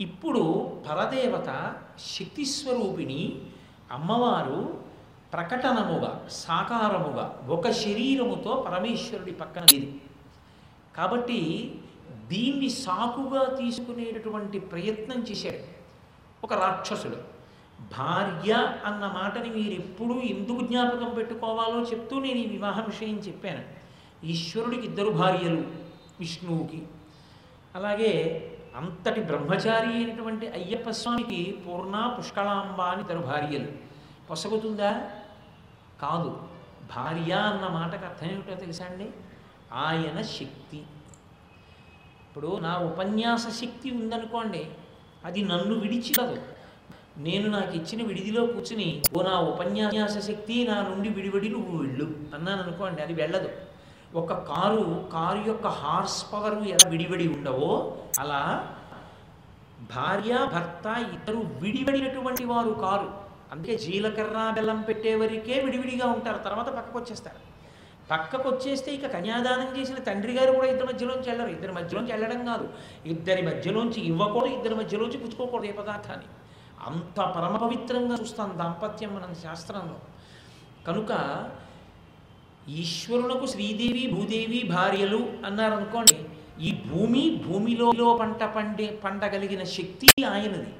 ఇప్పుడు 0.00 0.72
పరదేవత 0.90 1.74
శక్తిస్వరూపిణి 1.98 3.40
అమ్మవారు 3.92 4.80
ప్రకటనముగా 5.32 6.26
సాకారముగా 6.30 7.46
ఒక 7.48 7.70
శరీరముతో 7.70 8.66
పరమేశ్వరుడి 8.68 9.32
పక్కన 9.32 9.62
లేదు. 9.72 9.92
కాబట్టి 10.96 11.74
దీన్ని 12.10 12.70
సాకుగా 12.70 13.56
తీసుకునేటటువంటి 13.56 14.58
ప్రయత్నం 14.58 15.22
చేశాడు 15.22 15.80
ఒక 16.44 16.52
రాక్షసుడు. 16.52 17.40
భార్య 17.98 18.52
అన్న 18.84 19.12
మాటని 19.14 19.50
మీరు 19.50 19.74
ఎప్పుడూ 19.74 20.20
ఎందుకు 20.20 20.66
జ్ఞాపకం 20.66 21.14
పెట్టుకోవాలో 21.16 21.82
చెప్తూ 21.82 22.20
నేను 22.20 22.38
ఈ 22.38 22.46
వివాహ 22.46 22.80
విషయం 22.80 23.18
చెప్పాను. 23.18 23.62
ఈశ్వరుడికి 24.26 24.86
ఇద్దరు 24.86 25.10
భార్యలు 25.10 25.64
విష్ణువుకి. 26.20 26.82
అలాగే 27.74 28.46
అంతటి 28.76 29.20
బ్రహ్మచారి 29.20 29.86
అయినటువంటి 29.86 30.48
అయ్యప్ప 30.48 30.90
స్వామికి 30.90 31.58
పూర్ణ 31.68 32.16
పుష్కళాంబ 32.18 32.80
అని 32.80 33.00
ఇద్దరు 33.00 33.18
భార్యలు. 33.18 33.68
పొసగుతుందా? 34.30 35.10
కాదు. 36.02 36.42
భార్య 36.96 37.32
అన్న 37.32 37.66
మాటకు 37.66 38.04
అర్థం 38.04 38.30
ఏమిటో 38.30 38.54
తెలుసా 38.54 38.84
అండి? 38.84 39.10
ఆయన 39.72 40.22
శక్తి. 40.22 40.82
ఇప్పుడు 42.30 42.58
నా 42.60 42.76
ఉపన్యాస 42.78 43.48
శక్తి 43.60 43.90
ఉందనుకోండి 43.90 44.60
అది 45.24 45.42
నన్ను 45.42 45.74
విడిచిరదు 45.74 46.36
నేను 47.18 47.48
నాకు 47.48 47.72
ఇచ్చిన 47.76 48.02
విడిదిలో 48.02 48.46
కూర్చుని 48.46 49.02
ఓ 49.16 49.22
నా 49.22 49.38
ఉపన్యాస 49.38 50.18
శక్తి 50.18 50.64
నా 50.64 50.82
నుండి 50.82 51.08
విడివడి 51.08 51.48
నువ్వు 51.48 51.78
వెళ్ళు 51.78 52.06
అన్నాను 52.34 52.62
అనుకోండి 52.62 53.02
అది 53.02 53.12
వెళ్ళదు. 53.12 53.50
ఒక 54.14 54.32
కారు 54.32 55.08
కారు 55.12 55.48
యొక్క 55.48 55.66
హార్స్ 55.66 56.32
పవర్ 56.32 56.56
ఎలా 56.68 56.88
విడివడి 56.88 57.28
ఉండవో 57.28 57.98
అలా 58.18 58.40
భార్య 59.90 60.32
భర్త 60.54 60.86
ఇద్దరు 61.14 61.40
విడివడినటువంటి 61.60 62.44
వారు 62.44 62.70
కారు. 62.84 63.08
అందుకే 63.52 63.76
జీలకర్ర 63.76 64.50
బెల్లం 64.50 64.80
పెట్టేవరికే 64.82 65.54
విడివిడిగా 65.60 66.06
ఉంటారు 66.06 66.38
తర్వాత 66.38 66.68
పక్కకు 66.68 66.98
వచ్చేస్తారు 66.98 67.40
పక్కకు 68.10 68.48
వచ్చేస్తే 68.48 68.92
ఇక 68.92 69.06
కన్యాదానం 69.06 69.80
చేసిన 69.80 69.94
తండ్రి 69.94 70.32
గారు 70.32 70.52
కూడా 70.52 70.66
ఇద్దరి 70.66 70.86
మధ్యలోంచి 70.86 71.30
వెళ్ళరు. 71.30 71.48
ఇద్దరి 71.48 71.72
మధ్యలోంచి 71.72 72.12
వెళ్ళడం 72.12 72.44
కాదు. 72.44 72.68
ఇద్దరి 73.06 73.42
మధ్యలోంచి 73.42 74.00
ఇవ్వకూడదు 74.00 74.46
ఇద్దరి 74.46 74.74
మధ్యలోంచి 74.74 75.18
పుచ్చుకోకూడదు 75.18 75.66
ఏ 75.66 75.72
పదార్థాన్ని. 75.72 76.26
అంత 76.86 77.20
పరమ 77.20 77.56
పవిత్రంగా 77.56 78.16
చూస్తాం 78.20 78.58
దాంపత్యం 78.58 79.14
మన 79.14 79.32
శాస్త్రంలో. 79.32 79.96
కనుక 80.86 81.44
ఈశ్వరునకు 82.68 83.46
శ్రీదేవి 83.46 84.10
భూదేవి 84.14 84.68
భార్యలు 84.72 85.32
అన్నారనుకోండి 85.46 86.24
ఈ 86.60 86.74
భూమి 86.74 87.42
భూమిలో 87.46 88.16
పంట 88.20 88.44
పండే 88.44 89.00
పండగలిగిన 89.04 89.62
శక్తి 89.64 90.24
ఆయనది. 90.24 90.72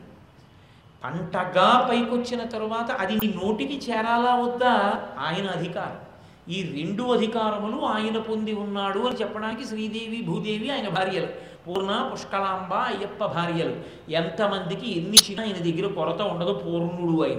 పంటగా 1.05 1.89
పైకొచ్చిన 1.91 2.45
తరువాత 2.45 2.91
అది 2.91 3.15
నీ 3.15 3.35
నోటికి 3.45 3.91
చేరాలా 3.91 4.35
వద్దా? 4.35 4.73
ఆయన 5.19 5.47
అధికారం. 5.47 6.10
ఈ 6.49 6.83
రెండు 6.83 7.03
అధికారములు 7.03 7.81
ఆయన 7.81 8.19
పొంది 8.19 8.53
ఉన్నాడు 8.53 8.99
అని 8.99 9.17
చెప్పడానికి 9.17 9.67
శ్రీదేవి 9.67 10.23
భూదేవి 10.23 10.71
ఆయన 10.71 10.89
భార్యలు. 10.89 11.27
పూర్ణ 11.67 12.11
పుష్కలాంబ 12.13 12.75
అయ్యప్ప 12.75 13.25
భార్యలు. 13.27 13.77
ఎంతమందికి 14.11 14.99
ఎన్ని 14.99 15.17
ఇచ్చినా 15.17 15.43
ఆయన 15.43 15.57
దగ్గర 15.57 15.93
కొరత 15.93 16.23
ఉండదు 16.23 16.53
పూర్ణుడు 16.53 17.29
ఆయన. 17.29 17.39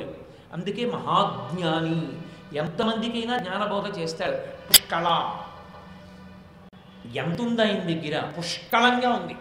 అందుకే 0.54 0.86
మహాజ్ఞాని. 0.86 2.08
ఎంతమందికైనా 2.58 3.38
జ్ఞానబోధ 3.38 4.00
చేస్తాడు. 4.00 4.38
పుష్కళ. 4.70 5.36
ఎంత 7.16 7.42
ఉంది 7.42 7.62
ఆయన 7.62 7.80
దగ్గర? 7.80 8.32
పుష్కలంగా 8.38 9.10
ఉంది. 9.10 9.36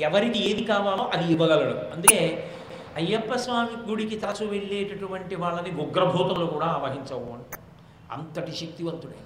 ఎవరికి 0.00 0.50
ఏది 0.50 0.64
కావాలో 0.64 1.04
అది 1.04 1.32
ఇవ్వగలడు. 1.32 1.94
అందుకే 1.94 2.50
అయ్యప్ప 2.96 3.34
స్వామి 3.34 3.90
గుడికి 3.90 4.16
తరచు 4.18 4.46
వెళ్ళేటటువంటి 4.46 5.36
వాళ్ళని 5.36 5.82
ఉగ్రభూతలు 5.82 6.46
కూడా 6.46 6.66
ఆవహించవు 6.66 7.32
అంటారు 7.32 7.67
అంతటి 8.12 8.52
శక్తివంతుడే. 8.60 9.18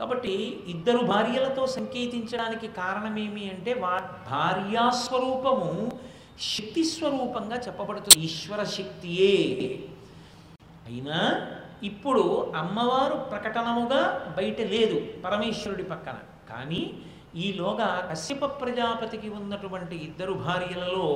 కాబట్టి 0.00 0.34
ఇద్దరు 0.72 1.00
భార్యలతో 1.12 1.62
సంకేతించడానికి 1.66 2.66
కారణమేమి 2.80 3.44
అంటే 3.50 3.72
వా 3.84 3.94
భార్యాస్వరూపము 4.30 5.70
శక్తి 6.52 6.82
స్వరూపంగా 6.84 7.56
చెప్పబడుతుంది 7.56 8.24
ఈశ్వర 8.26 8.64
శక్తియే. 8.64 9.34
అయినా 10.88 11.18
ఇప్పుడు 11.82 12.22
అమ్మవారు 12.56 13.16
ప్రకటనముగా 13.30 14.00
బయట 14.36 14.60
లేదు 14.74 14.98
పరమేశ్వరుడి 15.24 15.82
పక్కన. 15.82 16.18
కానీ 16.50 16.82
ఈలోగా 17.36 17.88
కశ్యప 18.10 18.44
ప్రజాపతికి 18.60 19.28
ఉన్నటువంటి 19.28 19.96
ఇద్దరు 19.96 20.32
భార్యలలో 20.32 21.06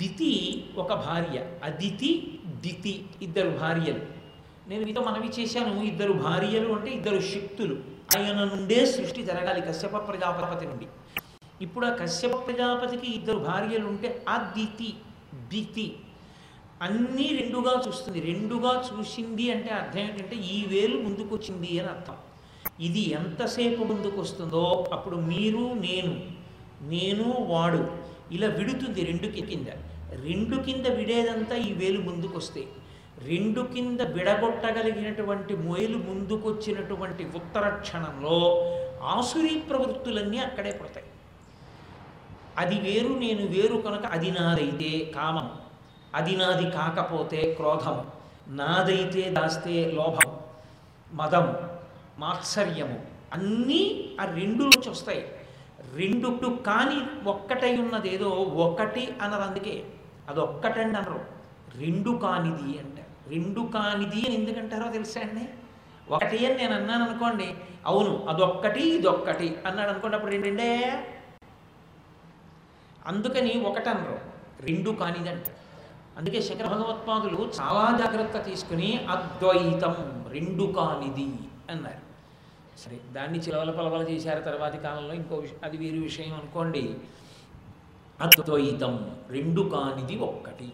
దితి 0.00 0.32
ఒక 0.76 0.92
భార్య 1.06 1.38
అదితి 1.64 2.40
దితి 2.64 2.94
ఇద్దరు 3.22 3.50
భార్యలు. 3.60 4.19
నేను 4.68 4.84
మీతో 4.84 5.00
మనవి 5.02 5.28
చేశాను. 5.40 5.82
ఇద్దరు 5.82 6.12
భార్యలు 6.12 6.72
అంటే 6.72 6.90
ఇద్దరు 6.90 7.20
శక్తులు. 7.20 7.76
ఆయన 8.18 8.44
నుండే 8.44 8.86
సృష్టి 8.86 9.22
జరగాలి. 9.22 9.60
కశ్యప 9.60 10.08
ప్రజాపతి 10.08 10.66
నుండి. 10.66 10.86
ఇప్పుడు 11.62 11.86
ఆ 11.86 11.94
కశ్యప 11.94 12.46
ప్రజాపతికి 12.46 13.14
ఇద్దరు 13.14 13.36
భార్యలు 13.36 13.86
ఉంటే 13.86 14.24
ఆ 14.28 14.52
దితి 15.52 15.96
అన్నీ 16.82 17.26
రెండుగా 17.40 17.82
చూస్తుంది. 17.88 18.20
రెండుగా 18.20 18.84
చూసింది 18.88 19.50
అంటే 19.50 19.70
అర్థం 19.70 20.00
ఏంటంటే 20.00 20.36
ఈ 20.36 20.64
వేలు 20.68 20.96
ముందుకొచ్చింది 21.02 21.78
అని 21.78 21.88
అర్థం. 21.88 22.14
ఇది 22.80 23.10
ఎంతసేపు 23.10 23.84
ముందుకు 23.84 24.20
వస్తుందో 24.20 24.88
అప్పుడు 24.92 25.16
మీరు 25.16 25.72
నేను 25.86 26.14
నేను 26.82 27.46
వాడు 27.48 27.98
ఇలా 28.32 28.48
విడుతుంది 28.48 29.04
రెండు 29.04 29.26
కింద. 29.26 29.66
రెండు 30.24 30.56
కింద 30.62 30.86
విడేదంతా 30.86 31.56
ఈ 31.56 31.72
వేలు 31.72 32.00
ముందుకొస్తే. 32.00 32.66
రెండు 33.26 33.60
కింద 33.60 34.00
విడగొట్టగలిగినటువంటి 34.00 35.56
మొయలు 35.56 35.98
ముందుకొచ్చినటువంటి 35.98 37.24
ఉత్తర 37.24 37.68
క్షణంలో 37.68 38.66
ఆసురీ 39.02 39.60
ప్రవృత్తులన్నీ 39.60 40.38
అక్కడే 40.38 40.72
పుడతాయి. 40.72 41.06
అది 42.58 42.80
వేరు 42.80 43.08
నేను 43.08 43.46
వేరు 43.46 43.76
కనుక 43.76 44.06
అది 44.06 44.30
నాదైతే 44.30 45.12
కామం 45.16 45.50
అది 46.14 46.36
నాది 46.36 46.70
కాకపోతే 46.70 47.54
క్రోధం 47.54 48.04
నాదైతే 48.48 49.30
దాస్తే 49.30 49.92
లోభం 49.94 50.38
మదం 51.12 51.56
మాత్సర్యము 52.18 53.00
అన్నీ 53.32 54.10
ఆ 54.20 54.24
రెండులోంచి 54.24 54.90
వస్తాయి. 54.90 55.24
రెండు 55.94 56.28
కానీ 56.66 57.28
ఒక్కటై 57.28 57.76
ఉన్నదేదో 57.76 58.28
ఒకటి 58.66 59.08
అనరు 59.22 59.40
అందుకే. 59.40 59.84
అది 60.28 60.40
ఒక్కటండి 60.40 60.98
అనరు 60.98 61.20
రెండు 61.78 62.10
కానిది 62.10 62.78
అంటే 62.78 62.99
రెండు 63.30 63.60
కానిది 63.74 64.20
అని 64.26 64.34
ఎందుకంటారో 64.34 64.92
తెలుసా 64.92 65.20
అండి? 65.20 65.44
ఒకటి 66.10 66.46
అని 66.46 66.54
నేను 66.54 66.74
అన్నాను 66.74 67.04
అనుకోండి 67.04 67.48
అవును 67.86 68.26
అదొక్కటి 68.28 68.80
ఇదొక్కటి 68.80 69.56
అన్నాడు 69.66 69.90
అనుకోండి 69.90 70.16
అప్పుడు 70.16 70.32
రెండు 70.32 70.46
రెండే? 70.46 70.70
అందుకని 73.06 73.64
ఒకటనరు 73.66 74.18
రెండు 74.60 74.90
కానిదంట 74.90 75.46
అందుకే 76.16 76.42
శంకర 76.42 76.66
భగవత్పాదులు 76.66 77.50
చాలా 77.60 77.98
జాగ్రత్త 77.98 78.44
తీసుకుని 78.44 79.06
అద్వైతం 79.08 79.94
రెండు 80.32 80.72
కానిది 80.72 81.28
అన్నారు. 81.70 82.02
సరే 82.78 83.00
దాన్ని 83.12 83.38
చిలవల 83.38 83.70
పలవల 83.70 84.02
చేశారు 84.08 84.40
తర్వాతి 84.40 84.78
కాలంలో 84.78 85.14
ఇంకో 85.14 85.36
విషయం 85.36 85.58
అది 85.64 85.76
వేరు 85.76 86.00
విషయం 86.02 86.34
అనుకోండి. 86.34 86.96
అద్వైతం 88.20 88.94
రెండు 89.30 89.62
కానిది 89.62 90.16
ఒక్కటి. 90.18 90.68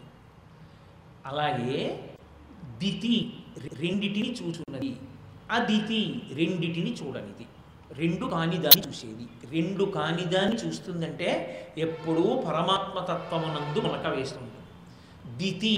అలాగే 1.27 1.73
దితి 2.79 3.35
రెండిటిని 3.81 4.31
చూచున్నది. 4.33 4.97
అదితి 5.51 6.22
రెండిటిని 6.35 6.93
చూడనిది. 6.93 7.47
రెండు 7.93 8.27
కానిదాన్ని 8.27 8.89
చూసేది. 8.89 9.27
రెండు 9.51 9.85
కానిదాన్ని 9.85 10.57
చూస్తుందంటే 10.57 11.29
ఎప్పుడూ 11.79 12.22
పరమాత్మతత్వమునందు 12.22 13.81
మొలక 13.81 14.07
వేస్తుంటుంది 14.07 14.53
దితి 15.37 15.74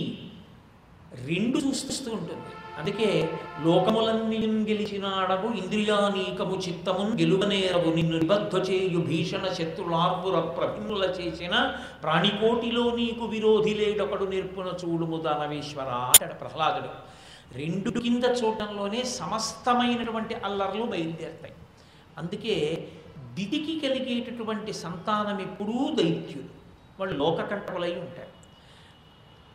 రెండు 1.24 1.58
చూస్తూ 1.58 2.12
ఉంటుంది. 2.12 2.57
అందుకే 2.78 3.38
లోకములన్నీ 3.64 4.36
గెలిచినాడవు 4.38 5.52
ఇంద్రియానీకము 5.52 6.56
చిత్తమున్ 6.56 7.18
గెలువనేరవు. 7.20 7.94
నిన్ను 7.94 8.18
నిబద్ధ 8.18 8.70
చేయు 8.70 8.98
భీషణ 8.98 9.46
శత్రులార్పుర 9.52 10.40
ప్రభిన్నుల 10.40 11.04
చేసిన 11.04 11.74
ప్రాణికోటిలో 12.02 12.96
నీకు 12.96 13.24
విరోధి 13.24 13.74
లేడొకడు 13.74 14.24
నిర్పున 14.24 14.72
చూడుము 14.84 15.16
దానవేశ్వర 15.16 15.88
అంటాడు 15.88 16.34
ప్రహ్లాదుడు. 16.34 16.90
రెండు 17.58 17.90
కింద 18.00 18.24
చూడటంలోనే 18.24 19.02
సమస్తమైనటువంటి 19.02 20.34
అల్లర్లు 20.34 20.82
బయలుదేరుతాయి. 20.82 21.54
అందుకే 22.18 22.88
దితికి 23.34 23.88
కలిగేటటువంటి 23.88 24.72
సంతానం 24.72 25.40
ఎప్పుడూ 25.40 25.94
దైత్యులు 25.94 26.48
వాళ్ళు 26.98 27.18
లోకకంఠకులై 27.18 27.92
ఉంటారు. 27.92 28.37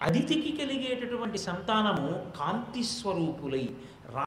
అదితికి 0.03 0.51
కలిగేటటువంటి 0.51 1.39
సంతానము 1.39 2.09
కాంతి 2.37 2.83
స్వరూపులై 2.89 3.65